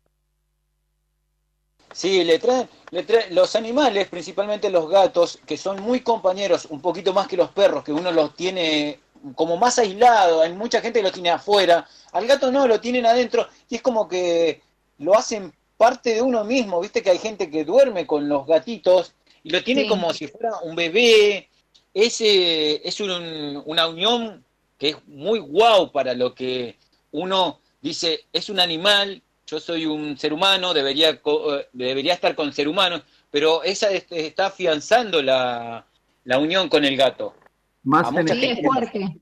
[1.92, 6.80] Sí, le traen, le traen- los animales, principalmente los gatos, que son muy compañeros, un
[6.80, 9.00] poquito más que los perros, que uno los tiene
[9.34, 13.04] como más aislado, hay mucha gente que los tiene afuera, al gato no, lo tienen
[13.04, 14.62] adentro, y es como que
[14.98, 19.14] lo hacen parte de uno mismo, viste que hay gente que duerme con los gatitos
[19.42, 19.88] y lo tiene Sí.
[19.88, 21.48] como si fuera un bebé,
[21.94, 24.44] ese es un- una unión
[24.78, 26.76] que es muy guau para lo que
[27.10, 32.34] uno dice, es un animal, yo soy un ser humano, debería, co- eh, debería estar
[32.34, 35.86] con ser humano, pero esa es- está afianzando la,
[36.24, 37.34] la unión con el gato.
[37.82, 39.18] Más en Sí, es fuerte.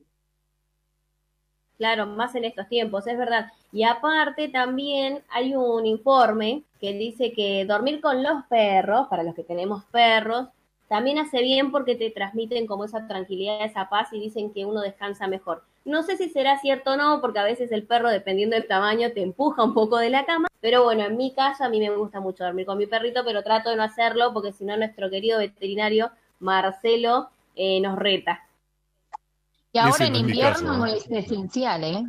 [1.77, 3.51] Claro, más en estos tiempos, es verdad.
[3.71, 9.35] Y aparte también hay un informe que dice que dormir con los perros, para los
[9.35, 10.47] que tenemos perros,
[10.87, 14.81] también hace bien porque te transmiten como esa tranquilidad, esa paz y dicen que uno
[14.81, 15.63] descansa mejor.
[15.83, 19.11] No sé si será cierto o no, porque a veces el perro, dependiendo del tamaño,
[19.11, 20.47] te empuja un poco de la cama.
[20.59, 23.43] Pero bueno, en mi caso a mí me gusta mucho dormir con mi perrito, pero
[23.43, 28.43] trato de no hacerlo porque si no nuestro querido veterinario Marcelo eh, nos reta.
[29.73, 30.85] Y ahora Ese en no es mi invierno caso, ¿no?
[30.85, 32.03] es esencial, ¿eh?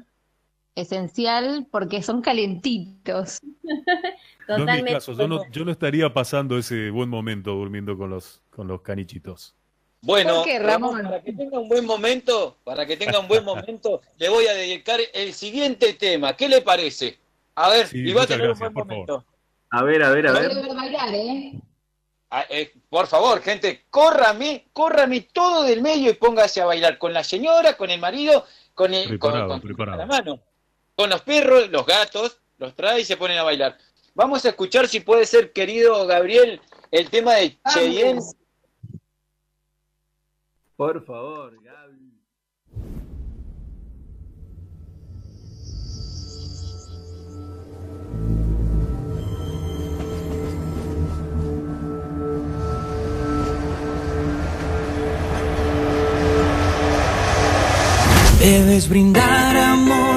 [0.75, 3.41] Esencial porque son calentitos.
[4.49, 4.93] No es mi Totalmente.
[4.95, 8.83] caso, yo no, yo no estaría pasando ese buen momento durmiendo con los, con los
[8.83, 9.55] canichitos.
[10.01, 11.01] Bueno, ¿Por qué, Ramón?
[11.05, 14.53] para que tenga un buen momento, para que tenga un buen momento, le voy a
[14.55, 16.37] dedicar el siguiente tema.
[16.37, 17.21] ¿Qué le parece?
[17.55, 19.07] A ver, Sí, y va a tener gracias, un buen favor.
[19.07, 19.25] momento.
[19.71, 20.55] A ver, a ver, a ver.
[20.57, 21.53] voy a bailar, ¿eh?
[22.31, 27.13] Ah, eh, por favor, gente, córrame, córrame todo del medio y póngase a bailar con
[27.13, 28.45] la señora, con el marido,
[28.75, 29.99] con el con- Preparado, con, preparado.
[29.99, 30.41] la mano,
[30.97, 33.79] con los perros, los gatos, los trae y se ponen a bailar.
[34.17, 38.21] Vamos a escuchar si puede ser, querido Gabriel, el tema de Cheyenne.
[40.79, 42.15] Por favor, Gaby.
[58.39, 60.08] Debes brindar amor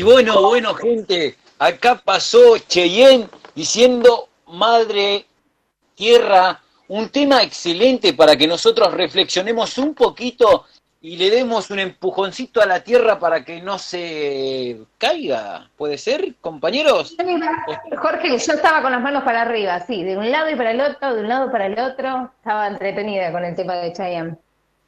[0.00, 5.26] Y bueno, bueno, gente, acá pasó Cheyenne diciendo Madre
[5.94, 6.58] Tierra,
[6.88, 10.64] un tema excelente para que nosotros reflexionemos un poquito
[11.02, 15.68] y le demos un empujoncito a la tierra para que no se caiga.
[15.76, 17.14] ¿Puede ser, compañeros?
[17.98, 20.80] Jorge, yo estaba con las manos para arriba, sí, de un lado y para el
[20.80, 22.32] otro, de un lado para el otro.
[22.38, 24.38] Estaba entretenida con el tema de Chayanne.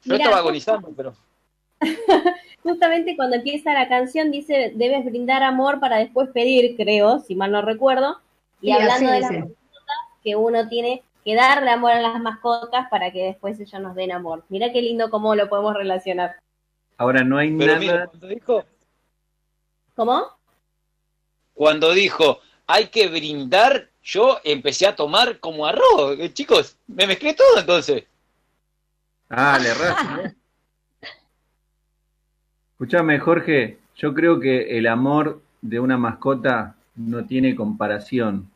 [0.05, 1.13] Yo estaba agonizando, pero...
[2.63, 7.51] Justamente cuando empieza la canción dice, debes brindar amor para después pedir, creo, si mal
[7.51, 8.19] no recuerdo.
[8.61, 13.11] Y hablando de las mascotas, que uno tiene que darle amor a las mascotas para
[13.11, 14.43] que después ellos nos den amor.
[14.47, 16.37] Mira qué lindo cómo lo podemos relacionar.
[16.97, 18.07] Ahora no hay nada...
[18.07, 18.63] cuando dijo...
[19.95, 20.25] ¿Cómo?
[21.53, 26.17] Cuando dijo, hay que brindar, yo empecé a tomar como arroz.
[26.19, 28.05] Eh, chicos, me mezclé todo entonces.
[29.29, 30.35] Ah, le erraste,
[32.83, 38.51] Escúchame, Jorge, yo creo que el amor de una mascota no tiene comparación.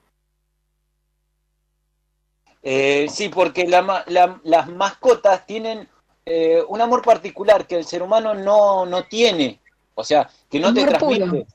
[2.62, 5.88] Eh, sí, porque las mascotas tienen
[6.26, 9.62] eh, un amor particular que el ser humano no, no tiene.
[9.96, 11.48] O sea, que no te transmite.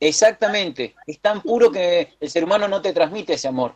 [0.00, 0.94] Exactamente.
[1.06, 3.74] Es tan puro que el ser humano no te transmite ese amor.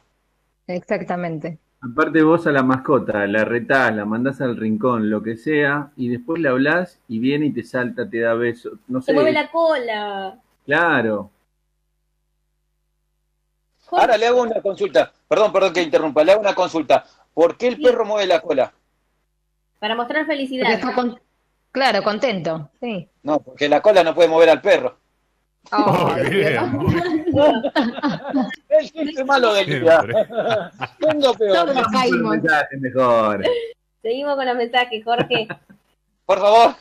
[0.67, 1.59] Exactamente.
[1.93, 6.09] Aparte vos a la mascota, la retás, la mandás al rincón, lo que sea, y
[6.09, 8.79] después le hablás y viene y te salta, te da besos.
[8.89, 9.07] No sé.
[9.07, 10.39] Se mueve la cola.
[10.65, 11.31] Claro.
[13.93, 15.13] Ahora le hago una consulta.
[15.29, 16.25] Perdón, perdón que interrumpa.
[16.25, 17.05] Le hago una consulta.
[17.33, 18.73] ¿Por qué el perro mueve la cola?
[19.79, 20.81] Para mostrar felicidad.
[21.71, 22.71] Claro, contento.
[22.81, 23.09] Sí.
[23.23, 24.97] No, porque la cola no puede mover al perro.
[25.73, 26.15] Oh,
[28.69, 30.01] el chiste malo del día.
[31.39, 31.75] Peor.
[32.81, 33.45] mejor.
[34.03, 35.49] Seguimos con los mensajes, Jorge.
[36.27, 36.75] Por favor.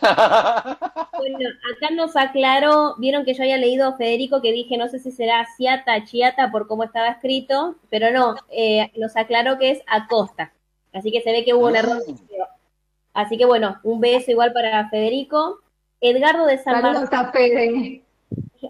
[1.17, 5.11] bueno, acá nos aclaró, vieron que yo había leído Federico que dije, no sé si
[5.11, 10.51] será Ciata, Chiata por cómo estaba escrito, pero no, eh, nos aclaró que es Acosta.
[10.93, 12.01] Así que se ve que hubo un error.
[13.13, 15.59] Así que bueno, un beso igual para Federico.
[16.01, 18.04] Edgardo de San Martín.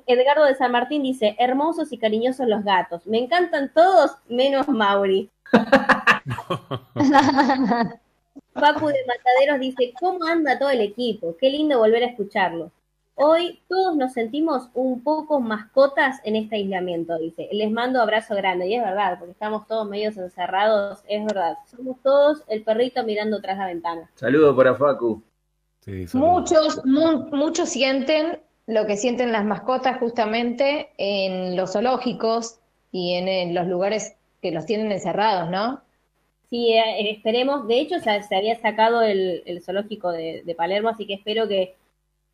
[0.06, 3.06] Edgardo de San Martín dice, hermosos y cariñosos los gatos.
[3.08, 5.30] Me encantan todos, menos Mauri.
[8.54, 11.36] Papu de Mataderos dice, ¿cómo anda todo el equipo?
[11.38, 12.72] Qué lindo volver a escucharlo.
[13.18, 17.48] Hoy todos nos sentimos un poco mascotas en este aislamiento, dice.
[17.54, 21.58] Les mando abrazo grande, y es verdad, porque estamos todos medios encerrados, es verdad.
[21.66, 24.10] Somos todos el perrito mirando tras la ventana.
[24.16, 25.24] Saludos para Facu.
[26.14, 32.60] muchos, muchos sienten lo que sienten las mascotas justamente en los zoológicos
[32.92, 35.82] y en, los lugares que los tienen encerrados, ¿no?
[36.50, 37.68] Sí, eh, esperemos.
[37.68, 41.76] De hecho, se, había sacado el, zoológico de, Palermo, así que espero que,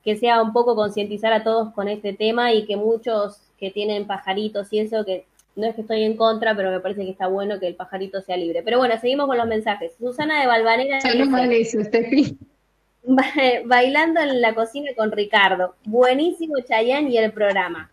[0.03, 4.07] que sea un poco concientizar a todos con este tema y que muchos que tienen
[4.07, 7.27] pajaritos y eso, que no es que estoy en contra, pero me parece que está
[7.27, 8.63] bueno que el pajarito sea libre.
[8.63, 9.93] Pero bueno, seguimos con los mensajes.
[9.97, 10.99] Susana de Valvanera.
[11.49, 12.39] Dice,
[13.65, 15.75] bailando en la cocina con Ricardo.
[15.85, 17.91] Buenísimo Chayán y el programa.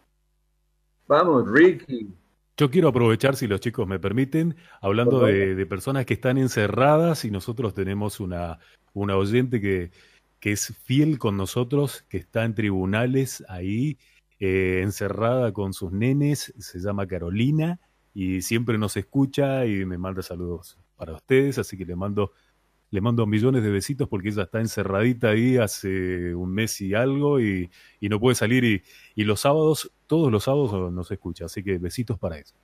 [1.06, 2.08] Vamos, Ricky.
[2.56, 7.30] Yo quiero aprovechar, si los chicos me permiten, hablando de, personas que están encerradas y
[7.30, 8.58] nosotros tenemos una,
[8.94, 9.92] una oyente que,
[10.40, 13.96] que es fiel con nosotros, que está en tribunales ahí,
[14.40, 17.80] eh, encerrada con sus nenes, se llama Carolina
[18.12, 22.32] y siempre nos escucha y me manda saludos para ustedes, así que le mando
[22.90, 27.40] le mando millones de besitos porque ella está encerradita ahí hace un mes y algo
[27.40, 27.70] y,
[28.00, 28.82] no puede salir y,
[29.14, 32.54] y, los sábados, todos los sábados nos escucha, así que besitos para eso.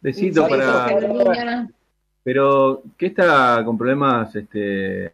[0.00, 1.68] Besitos para...
[2.24, 4.34] Pero, ¿qué está con problemas?
[4.36, 5.12] este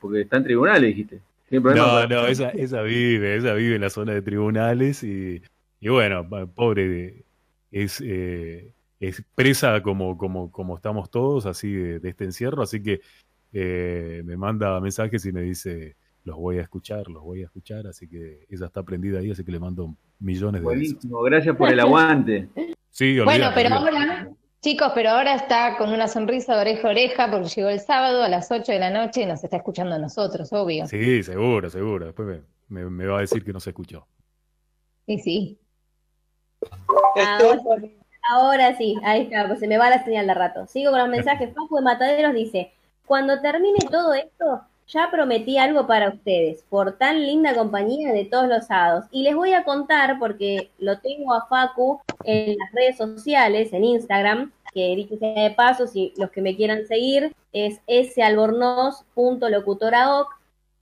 [0.00, 1.20] Porque está en tribunales, dijiste.
[1.50, 5.42] No, no, esa, esa vive, esa vive en la zona de tribunales y,
[5.80, 7.24] y bueno, pobre,
[7.70, 12.82] es, eh, es presa como, como, como estamos todos, así de, de este encierro, así
[12.82, 13.02] que
[13.52, 17.86] eh, me manda mensajes y me dice, los voy a escuchar, los voy a escuchar,
[17.86, 21.70] así que ella está prendida ahí, así que le mando millones de Buenísimo, gracias por
[21.70, 22.48] el aguante.
[22.90, 27.30] sí, bueno, pero ahora, chicos, pero ahora está con una sonrisa de oreja a oreja
[27.30, 29.98] porque llegó el sábado a las 8 de la noche y nos está escuchando a
[29.98, 30.86] nosotros, obvio.
[30.86, 32.06] Sí, seguro, seguro.
[32.06, 34.06] Después me, va a decir que no se escuchó.
[35.06, 35.58] Sí, sí.
[38.30, 40.66] Ahora, sí, ahí está, pues se me va la señal de rato.
[40.68, 41.52] Sigo con los mensajes.
[41.52, 42.72] Paco de Mataderos dice,
[43.06, 48.48] cuando termine todo esto, ya prometí algo para ustedes, por tan linda compañía de todos
[48.48, 49.04] los sábados.
[49.10, 53.84] Y les voy a contar, porque lo tengo a Facu en las redes sociales, en
[53.84, 57.80] Instagram, que dicho sea de paso, si los que me quieran seguir, es
[58.14, 60.28] salbornoz.locutoraoc.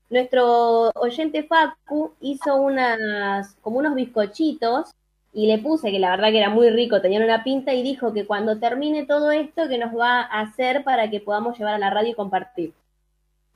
[0.08, 4.90] Nuestro oyente Facu hizo unas, como unos bizcochitos
[5.32, 8.12] y le puse que la verdad que era muy rico, tenían una pinta y dijo
[8.12, 11.78] que cuando termine todo esto que nos va a hacer para que podamos llevar a
[11.78, 12.72] la radio y compartir.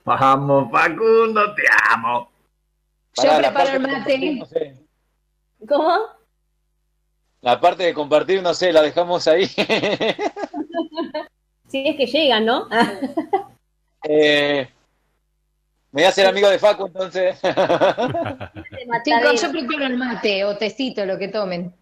[0.05, 2.29] Vamos, Facundo, te amo.
[3.21, 4.35] Yo preparo el mate.
[4.35, 4.75] no sé.
[5.67, 5.97] ¿Cómo?
[7.41, 9.47] La parte de compartir, no sé, la dejamos ahí.
[11.67, 12.67] Si es que llegan, ¿no?
[14.07, 14.69] Eh,
[15.95, 17.39] me voy a hacer amigo de Facu, entonces.
[19.05, 21.73] Chicos, yo preparo el mate o tecito, lo que tomen.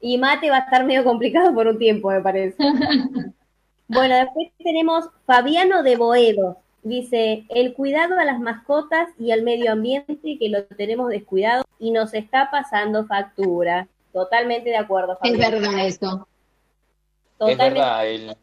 [0.00, 2.56] Y mate va a estar medio complicado por un tiempo, me parece.
[3.88, 6.58] bueno, después tenemos Fabiano de Boedo.
[6.82, 11.92] Dice, el cuidado a las mascotas y al medio ambiente que lo tenemos descuidado y
[11.92, 13.86] nos está pasando factura.
[14.12, 15.60] Totalmente de acuerdo, Es Fabiano.
[15.60, 16.26] verdad eso.
[16.26, 17.78] es Totalmente.
[17.78, 18.36] verdad, el-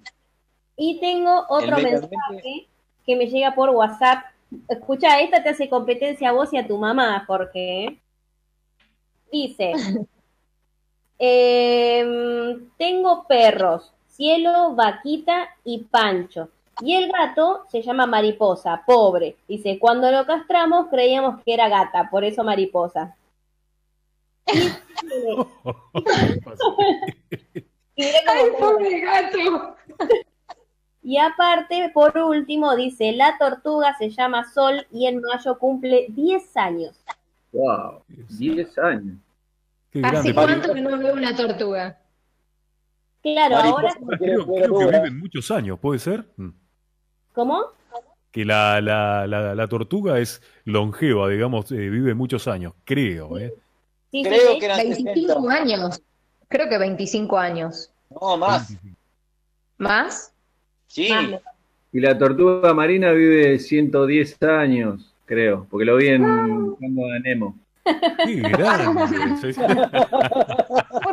[0.77, 2.67] Y tengo otro mensaje
[3.05, 4.23] que me llega por WhatsApp.
[4.67, 7.99] Escucha, esta te hace competencia a vos y a tu mamá, Jorge.
[9.31, 9.73] Dice,
[11.19, 16.49] em, tengo perros, Cielo, Vaquita y Pancho.
[16.81, 19.37] Y el gato se llama Mariposa, pobre.
[19.47, 23.15] Dice, cuando lo castramos creíamos que era gata, por eso Mariposa.
[27.95, 29.75] Ay, pobre gato.
[31.03, 36.57] Y aparte, por último, dice, la tortuga se llama Sol y en mayo cumple 10
[36.57, 36.95] años.
[37.51, 39.17] Wow, 10 años.
[39.91, 40.33] Qué ¿Hace grande.
[40.33, 41.99] cuánto que no veo una tortuga?
[43.21, 46.25] Claro, ahora, Creo, creo que viven muchos años, ¿puede ser?
[46.37, 46.49] Mm.
[47.33, 47.63] ¿cómo?
[48.31, 53.37] Que la, la, la, la tortuga es longeva, digamos, eh, vive muchos años, creo.
[53.37, 53.53] ¿eh?
[54.11, 54.59] Sí, sí, Creo sí.
[54.59, 55.53] que eran 25 60.
[55.53, 56.01] años.
[56.47, 57.91] Creo que 25 años.
[58.09, 58.75] No, más.
[59.77, 60.32] ¿Más?
[60.93, 61.09] Sí.
[61.91, 67.57] Y la tortuga marina vive 110 años, creo, porque lo vi en Buscando a Nemo.
[67.83, 69.53] Qué grande.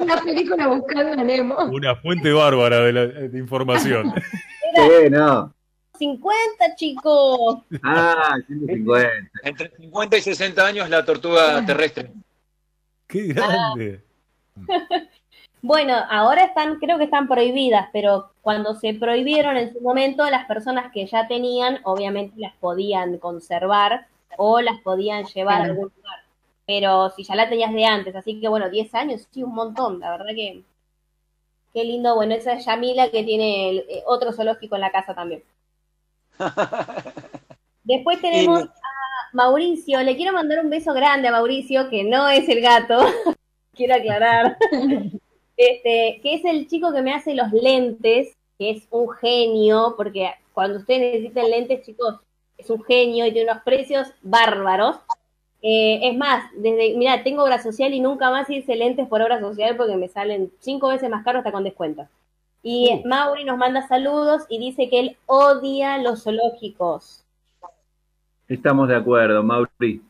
[0.07, 1.57] La película Buscando a Nemo.
[1.73, 4.13] Una fuente bárbara de, la- de información.
[4.75, 5.53] Sí, no.
[5.99, 7.63] 50, chicos.
[7.83, 9.11] Ah, 150.
[9.45, 12.11] Entre 50 y 60 años la tortuga terrestre.
[13.07, 14.01] Qué grande.
[15.63, 20.47] Bueno, ahora están, creo que están prohibidas, pero cuando se prohibieron en su momento, las
[20.47, 24.07] personas que ya tenían, obviamente las podían conservar
[24.39, 26.21] o las podían llevar a algún lugar.
[26.67, 30.01] Pero si ya la tenías de antes, así que bueno, 10 años, sí, un montón,
[30.01, 30.63] la verdad que
[31.75, 32.15] qué lindo.
[32.15, 35.43] Bueno, esa es Yamila que tiene el- eh, otro zoológico en la casa también.
[37.85, 38.69] Después tenemos a
[39.33, 42.99] Mauricio, le quiero mandar un beso grande a Mauricio, que no es el gato,
[43.75, 44.57] quiero aclarar.
[45.61, 50.31] Este, que es el chico que me hace los lentes, que es un genio, porque
[50.55, 52.15] cuando ustedes necesiten lentes, chicos,
[52.57, 54.97] es un genio y tiene unos precios bárbaros.
[55.61, 59.39] Eh, es más, desde, mira, tengo obra social y nunca más hice lentes por obra
[59.39, 62.09] social porque me salen cinco veces más caros hasta con descuento.
[62.63, 67.23] Y Mauri nos manda saludos y dice que él odia los zoológicos.
[68.49, 70.03] Estamos de acuerdo, Mauri.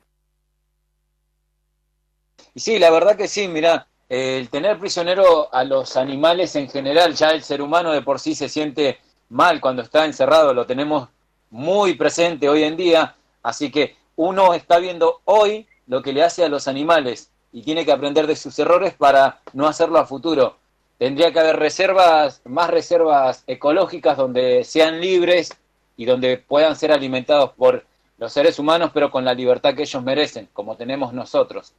[2.55, 7.15] Y sí, la verdad que sí, mira, el tener prisionero a los animales en general,
[7.15, 8.99] ya el ser humano de por sí se siente
[9.29, 11.09] mal cuando está encerrado, lo tenemos
[11.51, 16.45] muy presente hoy en día, así que uno está viendo hoy lo que le hace
[16.45, 20.57] a los animales y tiene que aprender de sus errores para no hacerlo a futuro.
[20.99, 25.57] Tendría que haber reservas, más reservas ecológicas donde sean libres
[25.97, 27.87] y donde puedan ser alimentados por
[28.19, 31.75] los seres humanos, pero con la libertad que ellos merecen, como tenemos nosotros.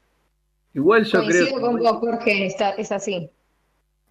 [0.73, 3.29] Igual yo Coincido creo, con vos, Jorge, está- es así.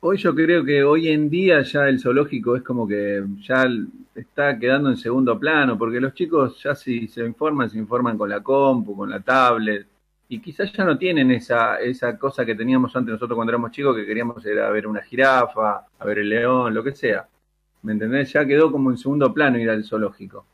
[0.00, 3.66] hoy yo creo que hoy en día ya el zoológico es como que ya
[4.14, 8.28] está quedando en segundo plano, porque los chicos ya si se informan, se informan con
[8.28, 9.86] la compu, con la tablet,
[10.28, 13.96] y quizás ya no tienen esa, esa cosa que teníamos antes nosotros cuando éramos chicos,
[13.96, 17.26] que queríamos ir a ver una jirafa, a ver el león, lo que sea.
[17.82, 18.32] ¿Me entendés?
[18.32, 20.44] Ya quedó como en segundo plano ir al zoológico.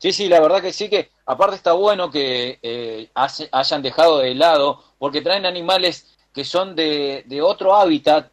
[0.00, 3.10] Sí, sí, la verdad que sí que aparte está bueno que eh,
[3.52, 8.30] hayan dejado de lado, porque traen animales que son de, de otro hábitat,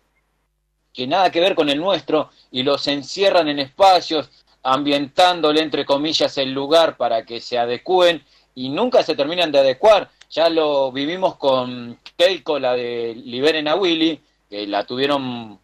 [0.93, 4.29] que nada que ver con el nuestro, y los encierran en espacios,
[4.63, 8.23] ambientándole, entre comillas, el lugar para que se adecúen,
[8.55, 10.09] y nunca se terminan de adecuar.
[10.29, 15.59] Ya lo vivimos con Keiko, la de Liberen a Willy, que la tuvieron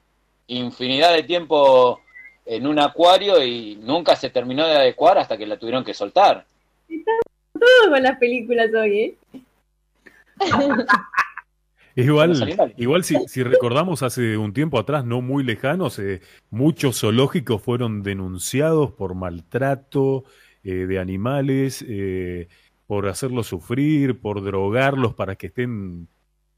[0.47, 2.01] infinidad de tiempo
[2.45, 6.45] en un acuario y nunca se terminó de adecuar hasta que la tuvieron que soltar.
[6.87, 9.15] Todo con las películas hoy, ¿eh?
[11.95, 17.61] Igual, igual si, si recordamos hace un tiempo atrás, no muy lejanos, eh, muchos zoológicos
[17.61, 20.23] fueron denunciados por maltrato
[20.63, 22.47] eh, de animales, eh,
[22.87, 26.07] por hacerlos sufrir, por drogarlos para que estén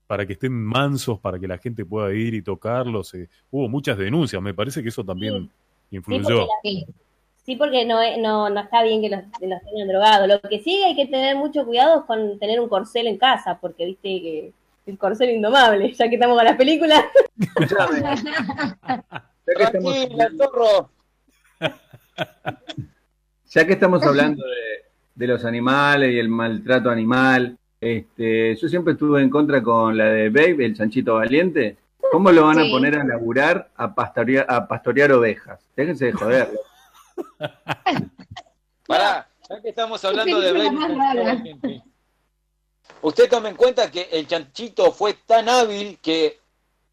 [0.07, 3.13] para que estén mansos, para que la gente pueda ir y tocarlos.
[3.15, 3.27] eh.
[3.49, 5.49] Hubo muchas denuncias, me parece que eso también Sí,
[5.91, 6.47] influyó.
[6.63, 6.85] Sí.
[7.45, 10.27] Sí, porque no, es- no, no está bien que los, que los tengan drogados.
[10.27, 13.59] Lo que sí hay que tener mucho cuidado es con tener un corcel en casa,
[13.61, 14.51] porque viste que
[14.87, 17.03] el corcel indomable, ya que estamos con las películas.
[17.39, 18.01] Escuchame.
[19.47, 20.89] Ya que estamos- Tranquila, zorro.
[23.49, 28.93] Ya que estamos hablando de, de los animales y el maltrato animal, este, yo siempre
[28.93, 31.77] estuve en contra con la de Babe, el chanchito valiente.
[32.11, 32.67] ¿Cómo lo van Sí.
[32.67, 35.59] a poner a laburar a pastorear, a pastorear ovejas?
[35.75, 36.49] Déjense de joder.
[38.87, 41.81] Pará, ya que estamos hablando de
[43.01, 46.39] Usted tome en cuenta que el chanchito fue tan hábil que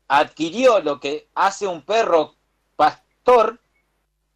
[0.08, 2.34] adquirió lo que hace un perro
[2.76, 3.58] pastor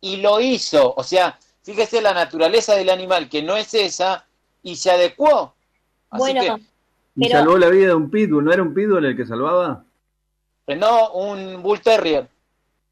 [0.01, 0.95] y lo hizo.
[0.97, 4.25] O sea, fíjese la naturaleza del animal, que no es esa,
[4.63, 5.55] y se adecuó.
[6.11, 6.63] Así Bueno, que,
[7.19, 9.85] Y Pero- salvó la vida de un pitbull, ¿no era un pitbull el que salvaba?
[10.75, 12.29] No, un bull terrier.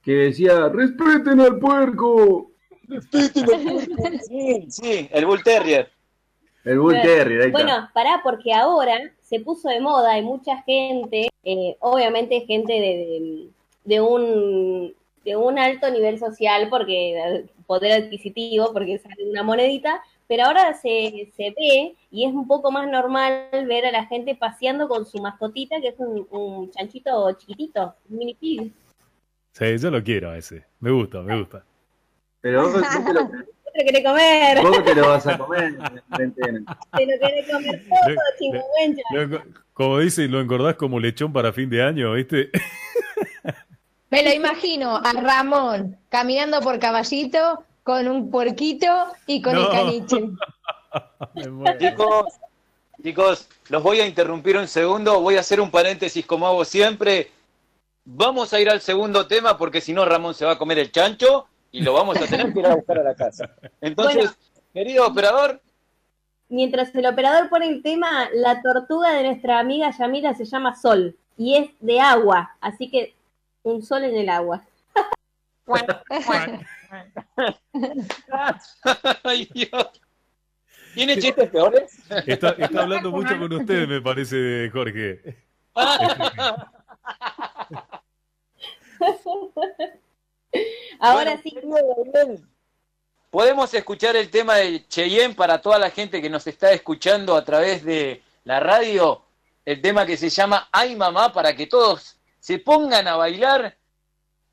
[0.03, 2.51] Que decía, respeten al puerco.
[3.11, 5.91] Sí, sí, el bull terrier.
[6.65, 7.63] El bull Bueno, terrier, ahí está.
[7.63, 12.81] Bueno, pará, porque ahora se puso de moda y mucha gente, eh, obviamente gente de,
[12.81, 13.49] de,
[13.85, 14.95] de un
[15.25, 20.75] de un alto nivel social, porque eh, poder adquisitivo, porque sale una monedita, pero ahora
[20.75, 25.05] se, se ve y es un poco más normal ver a la gente paseando con
[25.07, 28.73] su mascotita, que es un, un chanchito chiquitito, un mini pig.
[29.53, 30.65] Sí, yo lo quiero a ese.
[30.81, 31.65] Me gusta, me gusta.
[32.41, 33.45] Pero vos, vos te lo, ¿Qué
[33.75, 34.63] te querés comer?
[34.63, 35.77] vos te lo vas a comer en.
[36.65, 39.03] ¿Te lo querés comer todo, chingüengüencha?
[39.13, 42.51] Lo como dicen, lo engordás como lechón para fin de año, ¿viste?
[44.11, 48.89] Me lo imagino a Ramón caminando por caballito con un puerquito
[49.27, 49.71] y con el No.
[49.71, 50.21] caniche.
[51.35, 51.79] Me muero.
[51.79, 52.27] Chicos,
[53.03, 57.31] chicos, los voy a interrumpir un segundo, voy a hacer un paréntesis como hago siempre.
[58.05, 60.91] Vamos a ir al segundo tema porque si no Ramón se va a comer el
[60.91, 63.51] chancho y lo vamos a tener que ir a buscar a la casa.
[63.81, 64.33] Entonces, Bueno.
[64.73, 65.61] querido operador,
[66.51, 71.17] Mientras el operador pone el tema, la tortuga de nuestra amiga Yamila se llama Sol
[71.39, 73.15] y es de agua, así que
[73.63, 74.63] un sol en el agua.
[80.95, 81.99] ¿Tiene chistes peores?
[82.27, 85.37] Está, está hablando mucho con ustedes, me parece, Jorge.
[91.01, 92.45] Ahora Bueno, sí,
[93.31, 97.45] Podemos escuchar el tema de Cheyenne para toda la gente que nos está escuchando a
[97.45, 99.25] través de la radio,
[99.65, 103.77] el tema que se llama Ay Mamá, para que todos se pongan a bailar,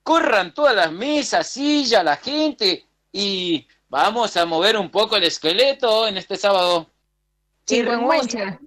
[0.03, 6.07] corran todas las mesas, sillas, la gente y vamos a mover un poco el esqueleto
[6.07, 6.87] en este sábado.
[7.65, 8.59] Chingüengüencha.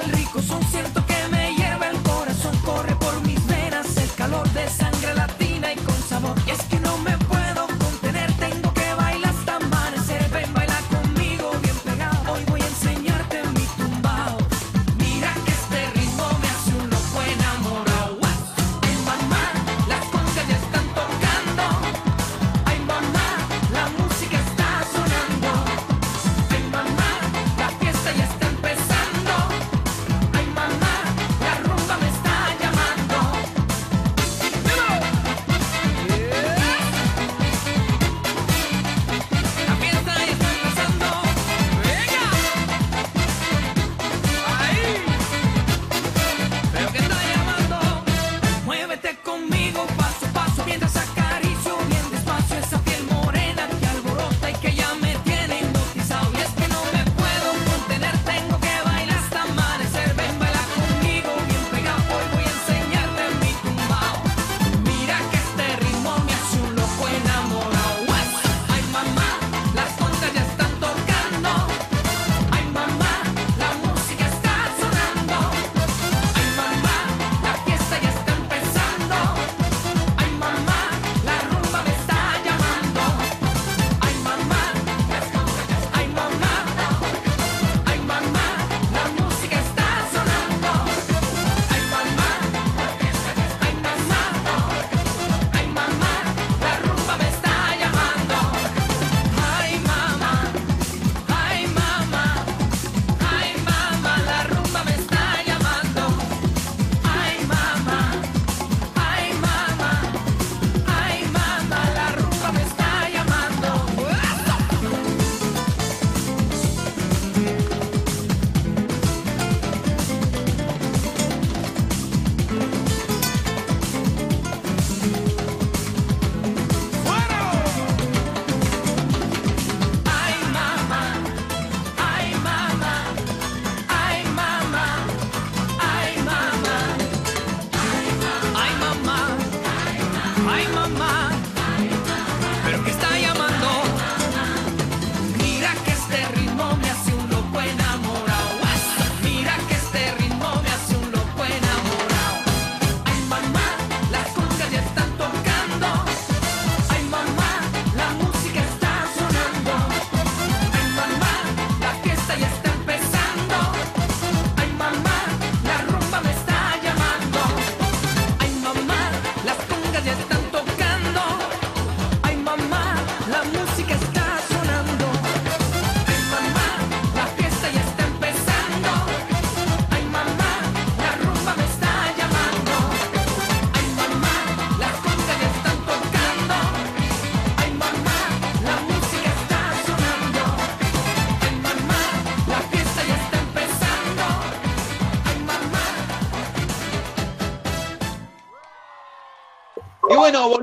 [0.00, 4.48] tan rico, son cierto que me hierve el corazón, corre por mis venas el calor
[4.50, 6.36] de sangre latina y con sabor.
[6.46, 7.19] Y es que no me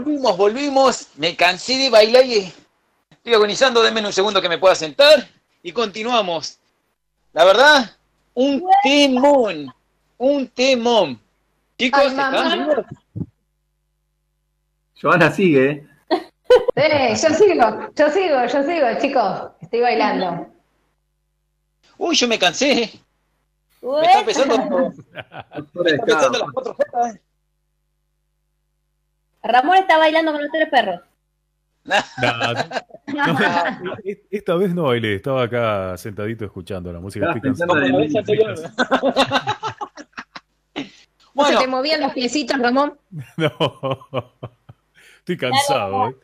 [0.08, 1.08] volvimos, volvimos.
[1.18, 2.54] Me cansé de bailar y
[3.10, 3.82] estoy agonizando.
[3.82, 5.28] Denme un segundo que me pueda sentar.
[5.62, 6.58] Y continuamos.
[7.34, 7.92] La verdad,
[8.34, 9.74] un temón.
[10.18, 11.20] Un temón.
[11.78, 12.08] Chicos, Ay.
[12.08, 12.86] ¿están vivos?
[15.00, 15.88] Joana sigue, ¿eh?
[16.76, 19.52] Sí, yo sigo, yo sigo, yo sigo, chicos.
[19.62, 20.48] Estoy bailando.
[21.98, 23.00] Uy, yo me cansé.
[23.82, 24.88] Me está empezando, me
[25.30, 27.20] está empezando las cuatro J.
[29.48, 31.02] Ramón está bailando con los tres perros.
[31.86, 31.94] No,
[33.82, 33.96] no,
[34.30, 37.28] esta vez no bailé, estaba acá sentadito escuchando la música.
[37.28, 37.86] Estoy pensando cansado.
[37.86, 38.18] en Como la vez mí.
[38.20, 38.56] anterior.
[38.58, 38.64] ¿No
[40.76, 40.84] se
[41.34, 42.98] Bueno, te movían los piecitos, Ramón?
[43.38, 43.52] No,
[45.20, 46.10] estoy cansado.
[46.10, 46.16] ¿eh?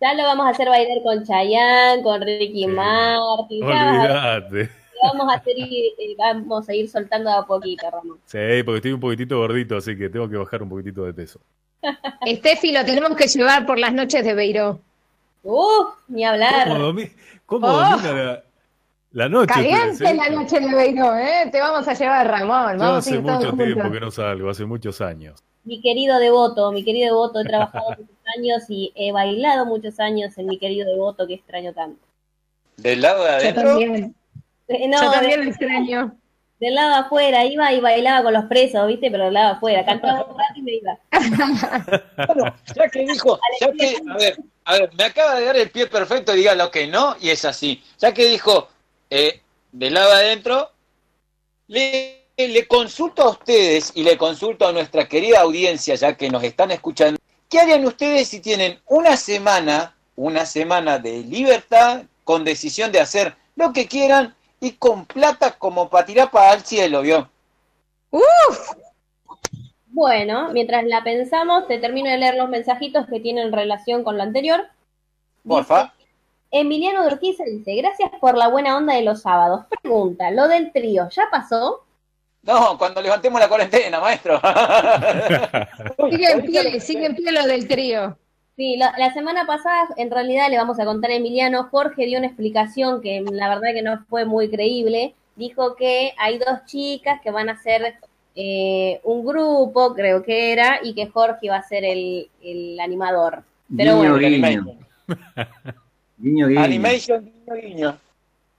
[0.00, 2.66] Ya lo vamos a hacer bailar con Chayanne, con Ricky.
[2.66, 3.64] Martin.
[3.64, 4.83] Olvídate.
[5.12, 8.18] Vamos a hacer ir- vamos a ir soltando de a poquito, Ramón.
[8.26, 11.40] Sí, porque estoy un poquitito gordito, así que tengo que bajar un poquitito de peso.
[12.26, 14.80] Estefi lo tenemos que llevar por las noches de Beiró.
[15.42, 16.68] Uf, ni hablar.
[16.68, 17.12] ¿Cómo, domi-
[17.46, 17.72] cómo Oh.
[17.80, 18.44] domina la,
[19.12, 19.52] la noche?
[19.54, 20.14] Caliente ustedes, eh?
[20.16, 21.48] la noche de Beiró, ¿eh?
[21.52, 22.72] Te vamos a llevar, Ramón.
[22.74, 23.92] Yo Vamos a hace mucho tiempo juntos.
[23.92, 25.42] que no salgo, hace muchos años.
[25.64, 30.36] Mi querido devoto, mi querido devoto, he trabajado muchos años y he bailado muchos años
[30.38, 32.00] en mi querido devoto que extraño tanto.
[32.78, 33.62] del lado de Yo adentro.
[33.68, 34.12] también, Eh,
[34.68, 36.16] No, yo de- también lo extraño.
[36.60, 39.10] del lado afuera, iba y bailaba con los presos, ¿viste?
[39.10, 40.98] Pero del lado afuera, cantaba un rato y me iba.
[42.26, 45.70] Bueno, ya que dijo, ya que, a ver, a ver, me acaba de dar el
[45.70, 47.82] pie perfecto, diga lo que no, y es así.
[47.98, 48.68] Ya que dijo,
[49.10, 49.40] eh,
[49.72, 50.70] del lado adentro,
[51.66, 56.42] le, le consulto a ustedes y le consulto a nuestra querida audiencia, ya que nos
[56.44, 62.90] están escuchando, ¿qué harían ustedes si tienen una semana, una semana de libertad, con decisión
[62.92, 67.28] de hacer lo que quieran y con plata como para tirar para el cielo, vio?
[69.88, 74.22] Bueno, mientras la pensamos, te termino de leer los mensajitos que tienen relación con lo
[74.22, 74.66] anterior.
[75.46, 75.92] Porfa.
[76.50, 79.66] Emiliano de dice, gracias por la buena onda de los sábados.
[79.82, 81.84] Pregunta, ¿lo del trío ya pasó?
[82.42, 84.40] No, cuando levantemos la cuarentena, maestro.
[86.10, 88.16] Sigue en pie, sigue en pie lo del trío.
[88.56, 92.18] Sí, la, la semana pasada en realidad le vamos a contar a Emiliano, Jorge dio
[92.18, 95.14] una explicación que la verdad que no fue muy creíble.
[95.36, 97.94] Dijo que hay dos chicas que van a hacer
[98.36, 103.42] eh, un grupo, creo que era, y que Jorge iba a ser el, el animador.
[103.76, 104.64] Pero Guiño, bueno, guiño.
[106.18, 106.60] Guiño, guiño.
[106.60, 107.98] Animation, guiño, guiño.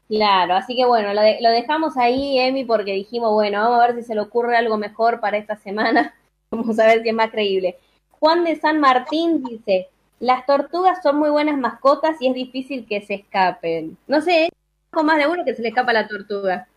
[0.10, 3.88] Claro, así que bueno, lo, de- lo dejamos ahí, Emi, porque dijimos, bueno, vamos a
[3.88, 6.14] ver si se le ocurre algo mejor para esta semana.
[6.52, 7.76] Vamos a ver si es más creíble.
[8.20, 9.90] Juan de San Martín dice,
[10.20, 13.98] las tortugas son muy buenas mascotas y es difícil que se escapen.
[14.08, 14.50] No sé,
[14.92, 16.68] con más de uno que se le escapa la tortuga.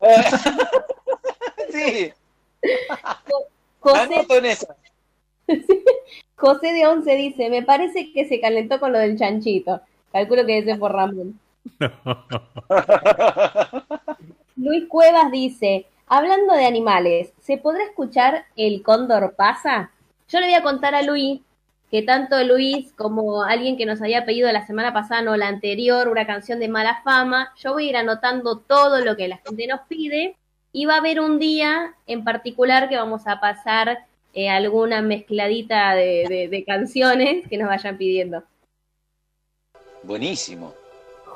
[1.68, 2.12] Sí,
[2.62, 2.70] me
[3.80, 4.76] José, anoto en esa.
[6.36, 9.80] José de Once dice, me parece que se calentó con lo del chanchito.
[10.12, 11.38] Calculo que ese por Ramón.
[14.56, 19.90] Luis Cuevas dice, hablando de animales, ¿se podrá escuchar el cóndor pasa?
[20.28, 21.40] Yo le voy a contar a Luis
[21.90, 26.08] que tanto Luis como alguien que nos había pedido la semana pasada, no la anterior,
[26.08, 29.66] una canción de mala fama, yo voy a ir anotando todo lo que la gente
[29.68, 30.36] nos pide
[30.72, 34.04] y va a haber un día en particular que vamos a pasar
[34.34, 38.42] eh, alguna mezcladita de, de- de canciones que nos vayan pidiendo.
[40.02, 40.74] Buenísimo.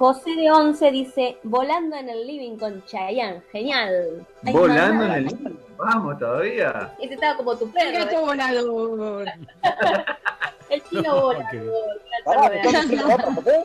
[0.01, 4.27] José de Once dice, volando en el living con Chayanne, genial.
[4.47, 5.59] Ay, Volando en el.
[5.77, 6.91] Vamos todavía.
[6.99, 8.21] Ese estaba como tu El perro, gato ¿eh?
[8.25, 9.27] volador.
[10.71, 12.83] el chino No, volador, el Pará, perro ¿me de estás Ana.
[12.83, 13.63] diciendo otra mujer?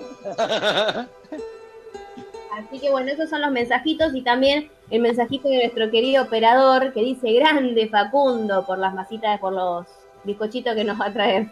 [2.52, 6.92] Así que bueno, esos son los mensajitos y también el mensajito de nuestro querido operador
[6.92, 9.86] que dice grande Facundo por las masitas, por los
[10.26, 11.48] bizcochitos que nos va a traer.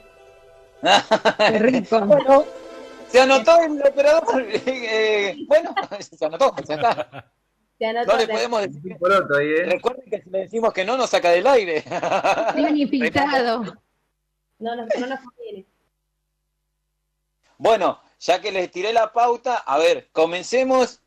[1.38, 2.02] Qué rico.
[2.02, 2.44] Bueno,
[3.14, 4.46] se anotó el operador.
[4.52, 7.32] eh, bueno, se anotó, ya está.
[7.78, 8.98] Se anotó, No le podemos decir.
[8.98, 9.66] Por otro ahí, ¿eh?
[9.66, 11.84] Recuerden que si le decimos que no, nos saca del aire.
[14.60, 15.66] No, nos- no nos conviene.
[17.58, 21.02] Bueno, ya que les tiré la pauta, a ver, comencemos.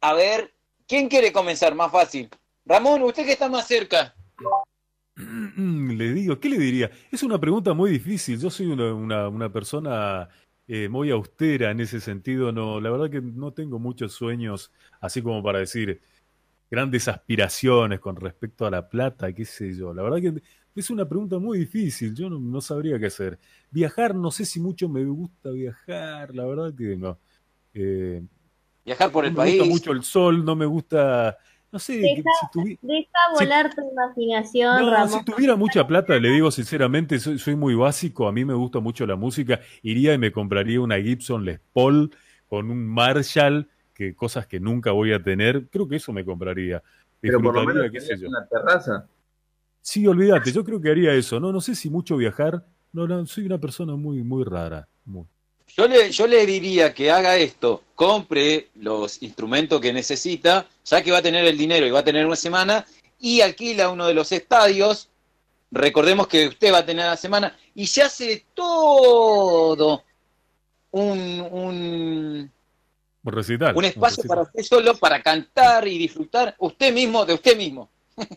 [0.00, 0.54] A ver,
[0.86, 1.74] ¿quién quiere comenzar?
[1.74, 2.30] Más fácil.
[2.64, 4.14] Ramón, usted que está más cerca.
[5.18, 6.90] Le digo, ¿qué le diría?
[7.10, 8.38] Es una pregunta muy difícil.
[8.38, 10.28] Yo soy una, una- una persona
[10.68, 12.52] eh, muy austera en ese sentido.
[12.52, 16.00] No, la verdad que no tengo muchos sueños, así como para decir
[16.70, 19.94] grandes aspiraciones con respecto a la plata, qué sé yo.
[19.94, 20.42] La verdad que
[20.76, 22.14] es una pregunta muy difícil.
[22.14, 23.38] Yo no, no sabría qué hacer.
[23.70, 26.34] Viajar, no sé si mucho me gusta viajar.
[26.34, 27.18] La verdad que no.
[27.74, 28.22] Eh,
[28.84, 29.72] Viajar por no el me gusta país.
[29.72, 31.38] mucho el sol, no me gusta
[31.70, 35.08] No sé, Deja, si tuvi- deja volar tu imaginación, No, Ramón.
[35.10, 38.80] si tuviera mucha plata, le digo sinceramente, soy, soy muy básico, a mí me gusta
[38.80, 42.10] mucho la música, iría y me compraría una Gibson Les Paul
[42.48, 46.82] con un Marshall, que cosas que nunca voy a tener, creo que eso me compraría.
[47.20, 48.28] Pero por lo menos qué sé yo.
[48.28, 49.06] una terraza.
[49.82, 53.26] Sí, olvídate, yo creo que haría eso, no, no sé si mucho viajar, no, no,
[53.26, 54.88] soy una persona muy, muy rara.
[55.04, 55.26] muy-
[55.78, 61.12] Yo le, yo le diría que haga esto, compre los instrumentos que necesita, ya que
[61.12, 62.84] va a tener el dinero y va a tener una semana,
[63.20, 65.08] y alquila uno de los estadios.
[65.70, 70.02] Recordemos que usted va a tener la semana y se hace todo
[70.90, 72.52] un, un,
[73.22, 73.76] Un recital.
[73.76, 74.28] un espacio recital.
[74.28, 77.88] para usted solo, para cantar y disfrutar usted mismo de usted mismo.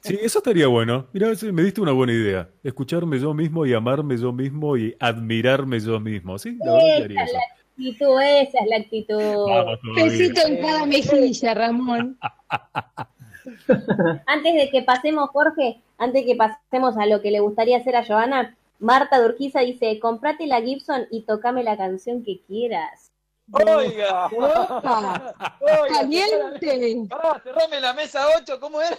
[0.03, 1.07] Sí, eso estaría bueno.
[1.13, 2.49] Mira, me diste una buena idea.
[2.63, 6.37] Escucharme yo mismo y amarme yo mismo y admirarme yo mismo.
[6.37, 7.37] Sí, la verdad que haría Esa es eso.
[7.37, 9.45] la actitud, esa es la actitud.
[9.47, 10.03] Vamos todavía.
[10.05, 12.17] Besito en cada mejilla, Ramón.
[14.27, 17.95] Antes de que pasemos, Jorge, antes de que pasemos a lo que le gustaría hacer
[17.95, 23.10] a Joana, Marta Durquiza dice, comprate la Gibson y tocame la canción que quieras.
[23.53, 27.07] Oiga, Opa, oiga, caliente.
[27.43, 28.97] cerrame la mesa 8, ¿cómo era?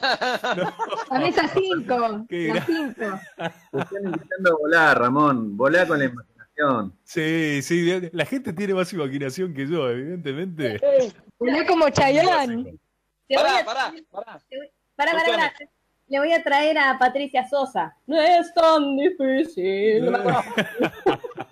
[1.10, 2.26] La mesa 5.
[2.28, 2.94] Qué La gra- 5.
[3.72, 5.56] Te están invitando a volar, Ramón.
[5.56, 6.94] Volá con la imaginación.
[7.04, 10.78] Sí, sí, la gente tiene más imaginación que yo, evidentemente.
[11.38, 12.78] Volá como voy
[13.34, 14.40] Pará, pará, pará.
[14.94, 15.52] Pará, pará, pará.
[16.08, 17.96] Le voy a traer a Patricia Sosa.
[18.06, 20.12] No es tan difícil.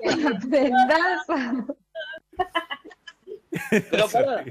[3.90, 4.44] Pero pará,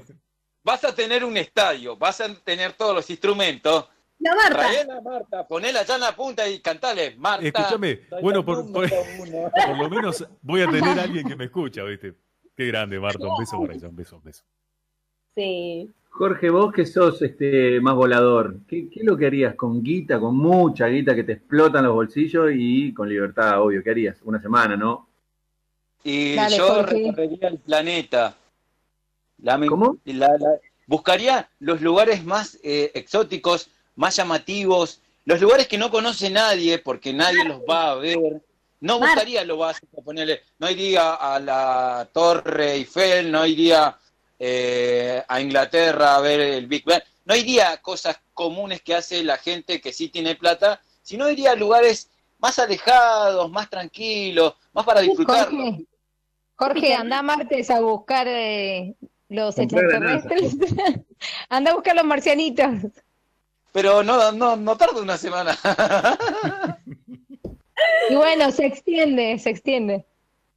[0.63, 3.87] vas a tener un estadio, vas a tener todos los instrumentos.
[4.19, 4.67] La Marta.
[4.67, 7.45] Traela, Marta, ponela allá en la punta y cantale, Marta.
[7.45, 12.13] Escúchame, bueno, por, lo menos voy a tener a alguien que me escucha, ¿viste?
[12.55, 14.43] Qué grande, Marta, un beso por allá, un beso, un beso.
[15.35, 15.89] Sí.
[16.09, 20.19] Jorge, vos que sos este más volador, ¿qué, qué es lo que harías con guita,
[20.19, 23.81] con mucha guita que te explotan los bolsillos y con libertad, obvio?
[23.81, 24.17] ¿Qué harías?
[24.23, 25.07] Una semana, ¿no?
[26.03, 26.95] Y Dale, yo Jorge.
[26.95, 28.35] recorrería el planeta.
[29.41, 29.97] La ¿Cómo?
[30.05, 36.29] la- la- buscaría los lugares más eh, exóticos, más llamativos, los lugares que no conoce
[36.29, 38.41] nadie porque nadie los va a ver.
[38.81, 43.97] No buscaría lo básico, ponerle, no iría a la Torre Eiffel, no iría
[44.39, 49.21] eh, a Inglaterra a ver el Big Ben, no iría a cosas comunes que hace
[49.23, 52.09] la gente que sí tiene plata, sino iría a lugares
[52.39, 55.57] más alejados, más tranquilos, más para disfrutarlo.
[55.61, 55.85] Jorge,
[56.55, 58.95] Jorge, anda Martes a buscar eh,
[59.29, 60.57] los extraterrestres.
[61.49, 62.91] anda a buscar los marcianitos.
[63.71, 65.57] Pero no, no, no tarda una semana.
[68.09, 70.05] Y bueno, se extiende, se extiende.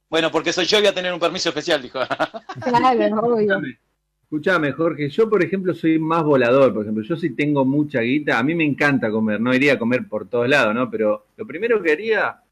[0.09, 1.99] bueno, porque soy yo y voy a tener un permiso especial, dijo.
[2.61, 3.41] Claro, obvio.
[3.41, 3.77] Escuchame,
[4.23, 8.39] escuchame, Jorge, yo por ejemplo soy más volador, por ejemplo, yo sí tengo mucha guita,
[8.39, 10.89] a mí me encanta comer, no iría a comer por todos lados, ¿no?
[10.89, 12.43] Pero lo primero que haría,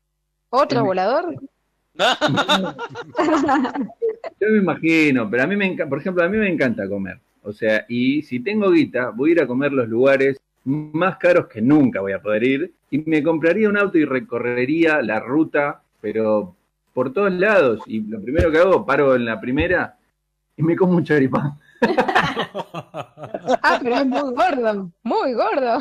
[0.53, 1.35] ¿Otro volador?
[4.39, 7.19] yo me imagino, pero a mí me encanta, por ejemplo, a mí me encanta comer,
[7.43, 11.47] o sea, y si tengo guita, voy a ir a comer los lugares más caros
[11.47, 15.81] que nunca voy a poder ir, y me compraría un auto y recorrería la ruta,
[16.01, 16.55] pero
[16.93, 19.97] por todos lados, y lo primero que hago, paro en la primera
[20.57, 21.53] y me como un choripán.
[23.63, 25.79] Ah, pero es muy gordo, muy gordo.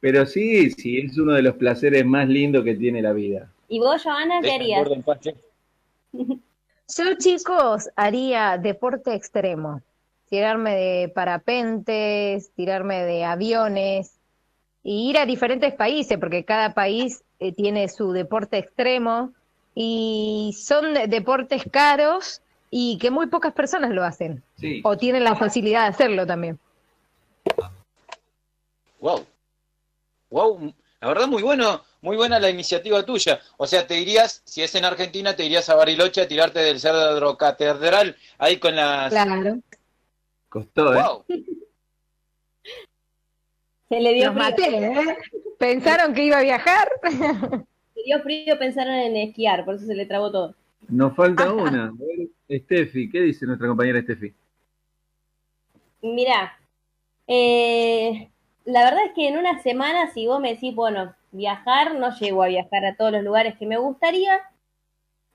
[0.00, 3.50] Pero sí, sí, es uno de los placeres más lindos que tiene la vida.
[3.68, 4.88] ¿Y vos, Joana, qué harías?
[6.12, 9.82] Yo, chicos, haría deporte extremo.
[10.28, 14.18] Tirarme de parapentes, tirarme de aviones
[14.82, 19.32] y ir a diferentes países, porque cada país eh, tiene su deporte extremo
[19.74, 22.40] y son de- deportes caros
[22.70, 24.80] y que muy pocas personas lo hacen Sí.
[24.84, 26.58] o tienen la facilidad de hacerlo también.
[29.00, 29.26] Wow.
[30.30, 33.40] Wow, la verdad muy bueno, muy buena la iniciativa tuya.
[33.56, 36.80] O sea, te irías, si es en Argentina, te irías a Bariloche a tirarte del
[36.80, 39.10] Cerro Catedral ahí con las...
[39.10, 39.58] Claro.
[40.48, 41.02] Costó, ¿eh?
[41.02, 41.24] Wow.
[43.88, 44.44] Se le dio Los frío.
[44.44, 45.16] maté, ¿eh?
[45.58, 46.88] ¿Pensaron que iba a viajar?
[47.94, 50.54] Se dio frío, pensaron en esquiar, por eso se le trabó todo.
[50.88, 51.86] Nos falta una.
[51.86, 54.32] A ver, Steffi, ¿qué dice nuestra compañera Steffi?
[56.02, 56.58] Mirá,
[57.26, 58.28] eh,
[58.64, 62.42] la verdad es que en una semana, si vos me decís, bueno, viajar, no llego
[62.42, 64.40] a viajar a todos los lugares que me gustaría,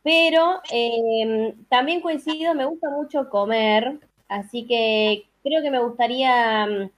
[0.03, 6.89] pero eh, también coincido, me gusta mucho comer, así que creo que me gustaría mm,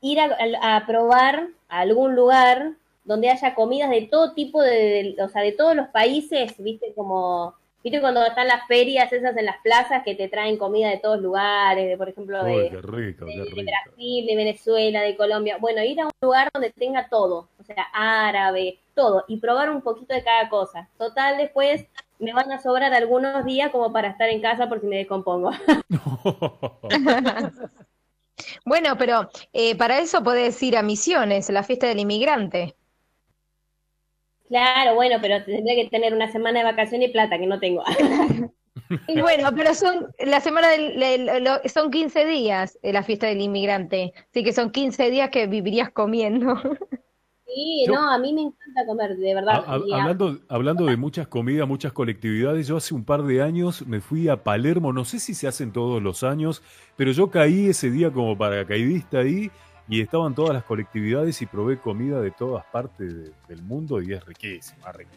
[0.00, 2.72] ir a, a- a probar a algún lugar
[3.04, 6.92] donde haya comidas de todo tipo, de, de- o sea, de todos los países, viste,
[6.94, 10.98] como ¿Viste cuando están las ferias esas en las plazas que te traen comida de
[10.98, 13.64] todos lugares, de, por ejemplo, Uy, de, rico, de-.
[13.64, 15.58] Brasil, de Venezuela, de Colombia?
[15.60, 20.14] Bueno, ir a un lugar donde tenga todo, sea, árabe, todo, y probar un poquito
[20.14, 20.88] de cada cosa.
[20.98, 21.86] Total, después
[22.18, 25.52] me van a sobrar algunos días como para estar en casa por si me descompongo.
[28.64, 32.76] Bueno, pero eh, para eso podés ir a Misiones, la fiesta del inmigrante.
[34.48, 37.82] Claro, bueno, pero tendría que tener una semana de vacaciones y plata que no tengo.
[39.06, 43.40] Y bueno, pero son la semana del, lo- son 15 días eh, la fiesta del
[43.40, 46.60] inmigrante, así que son 15 días que vivirías comiendo.
[47.54, 49.64] Sí, Yo- no, a mí me encanta comer, de verdad.
[49.66, 54.00] a- hablando, hablando de muchas comidas, muchas colectividades, yo hace un par de años me
[54.02, 56.62] fui a Palermo, no sé si se hacen todos los años,
[56.96, 59.50] pero yo caí ese día como paracaidista ahí
[59.88, 64.12] y estaban todas las colectividades y probé comida de todas partes de- del mundo y
[64.12, 65.10] es riquísima, rico.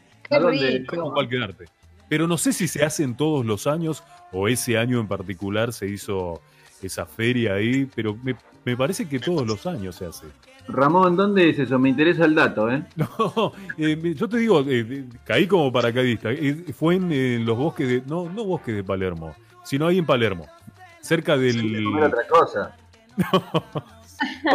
[2.08, 5.88] Pero no sé si se hacen todos los años o ese año en particular se
[5.88, 6.42] hizo
[6.82, 10.28] esa feria ahí, pero me, me parece que todos los años se hace.
[10.72, 11.78] Ramón, ¿dónde es eso?
[11.80, 12.84] Me interesa el dato, ¿eh?
[12.96, 16.32] No, eh, yo te digo, eh, eh, caí como paracaidista.
[16.32, 18.04] Eh, fue en, eh, los bosques de.
[18.08, 20.48] No, no bosques de Palermo, sino ahí en Palermo.
[21.02, 21.84] Cerca del.
[21.84, 22.76] Comer otra cosa.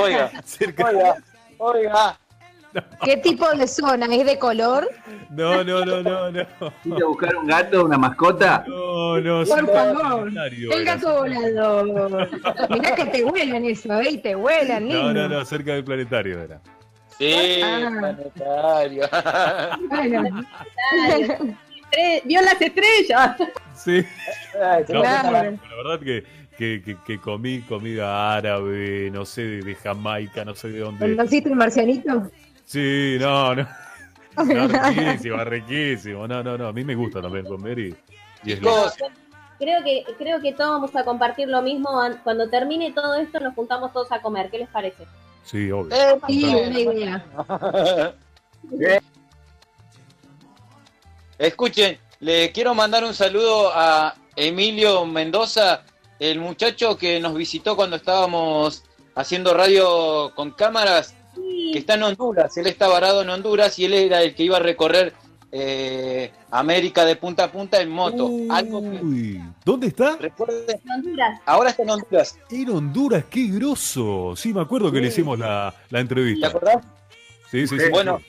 [0.00, 1.16] Oiga, cerca- oiga,
[1.58, 2.18] oiga.
[3.04, 4.06] ¿Qué tipo de zona?
[4.14, 4.88] ¿Es de color?
[5.30, 6.44] no, no, no, no, no.
[6.82, 8.64] ¿Fuiste a buscar un gato, una mascota?
[8.66, 10.30] No, no, Por favor,
[10.72, 12.30] El gato volador.
[12.70, 14.10] Mirá que te huelan eso, ¿eh?
[14.12, 15.12] Y te huelan, No, niño.
[15.12, 16.60] no, no, cerca del planetario era.
[17.18, 17.90] Sí, Ah.
[17.98, 19.08] planetario.
[19.88, 20.46] Bueno,
[22.24, 23.36] Vio las estrellas.
[23.74, 24.04] Sí.
[24.54, 25.32] No, Claro.
[25.70, 26.24] La verdad que,
[26.58, 31.16] que, que, que comí comida árabe, no sé, de, Jamaica, no sé de dónde.
[31.16, 32.30] ¿Conociste el marcianito?
[32.66, 33.66] Sí, no, no.
[34.36, 36.28] No, riquísimo, riquísimo.
[36.28, 36.66] No, no, no.
[36.68, 37.96] A mí me gusta también comer y,
[38.44, 38.92] y es lindo.
[39.58, 41.98] Creo que, creo que todos vamos a compartir lo mismo.
[41.98, 44.50] An- Cuando termine todo esto, nos juntamos todos a comer.
[44.50, 45.06] ¿Qué les parece?
[45.42, 45.96] Sí, obvio.
[45.96, 47.24] eh, Sí, una idea.
[51.38, 55.82] Escuchen, le quiero mandar un saludo a Emilio Mendoza,
[56.18, 61.14] el muchacho que nos visitó cuando estábamos haciendo radio con cámaras,
[61.72, 62.56] que está en Honduras.
[62.56, 65.12] Él está varado en Honduras y él era el que iba a recorrer
[65.52, 68.30] eh, América de punta a punta en moto.
[68.50, 70.16] Algo que, Uy, ¿dónde está?
[70.16, 71.40] recuerden, En Honduras.
[71.46, 72.38] ahora está en Honduras.
[72.50, 74.34] En Honduras, qué grosso.
[74.36, 76.48] Sí, me acuerdo que le hicimos la, la ¿Te entrevista.
[76.48, 76.84] acordás?
[77.50, 77.88] Sí, sí, sí.
[77.90, 78.20] Bueno,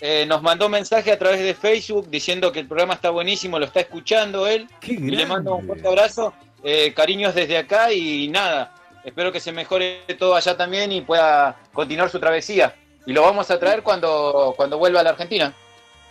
[0.00, 3.66] eh, nos mandó mensaje a través de Facebook diciendo que el programa está buenísimo, lo
[3.66, 4.68] está escuchando él.
[4.80, 6.32] qué Y le mando un fuerte abrazo,
[6.62, 8.72] eh, cariños desde acá y nada,
[9.04, 12.74] espero que se mejore todo allá también y pueda continuar su travesía.
[13.06, 15.52] Y lo vamos a traer cuando, cuando vuelva a la Argentina.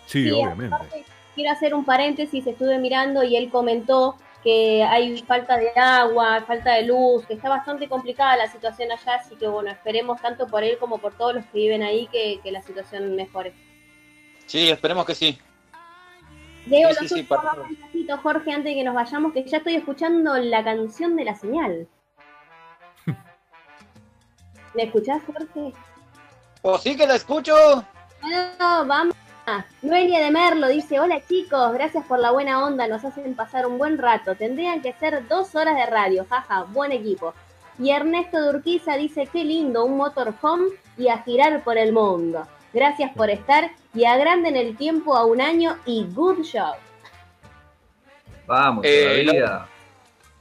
[0.06, 0.76] Sí, Sí, obviamente.
[0.76, 6.44] aparte, quiero hacer un paréntesis, estuve mirando y él comentó que hay falta de agua,
[6.48, 10.48] falta de luz, que está bastante complicada la situación allá, así que bueno, esperemos tanto
[10.48, 13.54] por él como por todos los que viven ahí que, que la situación mejore.
[14.48, 15.39] Sí, esperemos que sí.
[16.66, 19.76] Diego, Sí, sí, los sí, últimos Jorge, antes de que nos vayamos, que ya estoy
[19.76, 21.88] escuchando la canción de la señal.
[24.74, 25.74] ¿Me escuchás, Jorge?
[26.62, 27.54] ¿O sí que la escucho?
[28.60, 29.16] No, vamos.
[29.82, 33.78] Noelia de Merlo dice, hola chicos, gracias por la buena onda, nos hacen pasar un
[33.78, 34.36] buen rato.
[34.36, 37.34] Tendrían que ser dos horas de radio, jaja, buen equipo.
[37.80, 42.48] Y Ernesto de Urquiza dice, qué lindo, un motorhome y a girar por el mundo.
[42.74, 46.74] Gracias por estar y agranden el tiempo a un año y good show.
[48.46, 49.68] Vamos, Eh, todavía.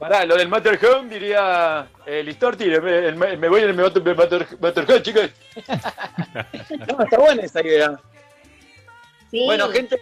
[0.01, 4.57] Pará, lo del Matterhorn diría el Listorti, me, me- me voy en el Matter- Matter-
[4.59, 5.29] Matterhorn, chicos.
[6.87, 7.99] no, está buena esa idea.
[9.29, 10.01] Sí, Bueno, gente,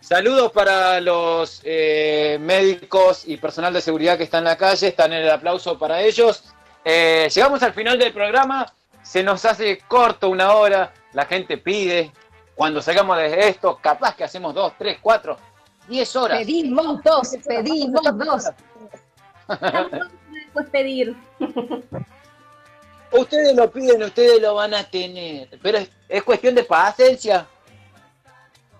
[0.00, 5.12] saludos para los eh, médicos y personal de seguridad que están en la calle, están
[5.12, 6.44] en el aplauso para ellos.
[6.84, 8.72] Eh, llegamos al final del programa,
[9.02, 12.12] se nos hace corto una hora, la gente pide,
[12.54, 15.36] cuando salgamos de esto, capaz que hacemos dos, tres, cuatro,
[15.90, 16.38] diez horas.
[16.38, 18.44] Pedimos dos, pedimos dos.
[20.32, 21.14] después pedir.
[23.12, 27.44] Ustedes lo piden, ustedes lo van a tener, pero es, es cuestión de paciencia.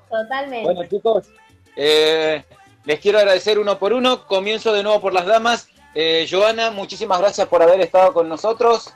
[0.09, 0.65] Totalmente.
[0.65, 1.29] Bueno, chicos,
[1.77, 2.45] eh,
[2.85, 4.27] les quiero agradecer uno por uno.
[4.27, 5.69] Comienzo de nuevo por las damas.
[5.95, 8.95] Eh, Joana, muchísimas gracias por haber estado con nosotros.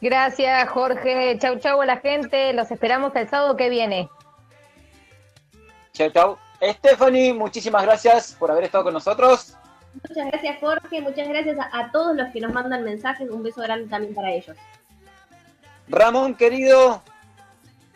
[0.00, 1.38] Gracias, Jorge.
[1.38, 2.52] Chau, chau a la gente.
[2.52, 4.08] Los esperamos el sábado que viene.
[5.92, 6.49] Chao, chao.
[6.62, 9.54] Stephanie, muchísimas gracias por haber estado con nosotros.
[10.08, 11.00] Muchas gracias, Jorge.
[11.00, 13.28] Muchas gracias a, a todos los que nos mandan mensajes.
[13.30, 14.56] Un beso grande también para ellos.
[15.88, 17.02] Ramón, querido,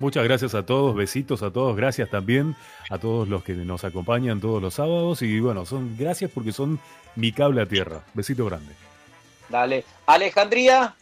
[0.00, 2.56] Muchas gracias a todos, besitos a todos, gracias también
[2.90, 6.80] a todos los que nos acompañan todos los sábados y bueno, son gracias porque son
[7.14, 8.02] mi cable a tierra.
[8.12, 8.74] Besito grande.
[9.48, 9.84] Dale.
[10.06, 10.94] Alejandría.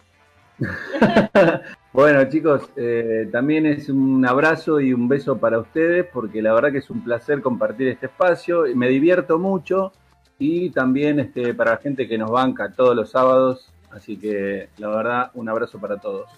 [1.93, 6.73] bueno chicos, eh, también es un abrazo y un beso para ustedes porque la verdad
[6.73, 9.93] que es un placer compartir este espacio, me divierto mucho
[10.39, 14.89] y también este, para la gente que nos banca todos los sábados, así que la
[14.89, 16.31] verdad un abrazo para todos.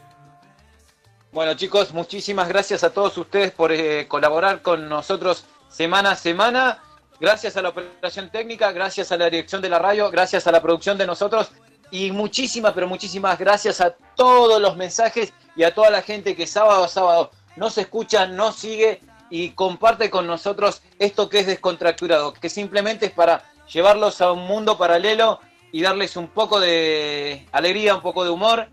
[1.32, 6.78] Bueno chicos, muchísimas gracias a todos ustedes por eh, colaborar con nosotros semana a semana.
[7.20, 10.60] Gracias a la operación técnica, gracias a la dirección de la radio, gracias a la
[10.60, 11.52] producción de nosotros
[11.94, 16.44] y muchísimas, pero muchísimas gracias a todos los mensajes y a toda la gente que
[16.44, 22.32] sábado a sábado nos escucha, nos sigue y comparte con nosotros esto que es descontracturado,
[22.32, 25.38] que simplemente es para llevarlos a un mundo paralelo
[25.70, 28.66] y darles un poco de alegría, un poco de humor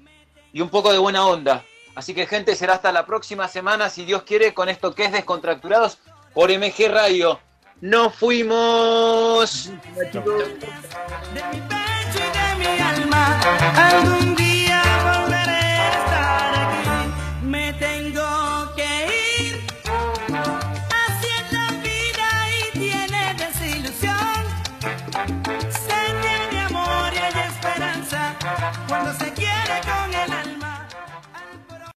[0.52, 1.64] y un poco de buena onda.
[1.94, 5.12] Así que gente, será hasta la próxima semana, si Dios quiere, con esto que es
[5.12, 6.00] Descontracturados
[6.34, 7.40] por MG Radio.
[7.82, 9.70] ¡Nos fuimos!
[12.62, 13.40] Mi alma,
[13.76, 14.51] algún día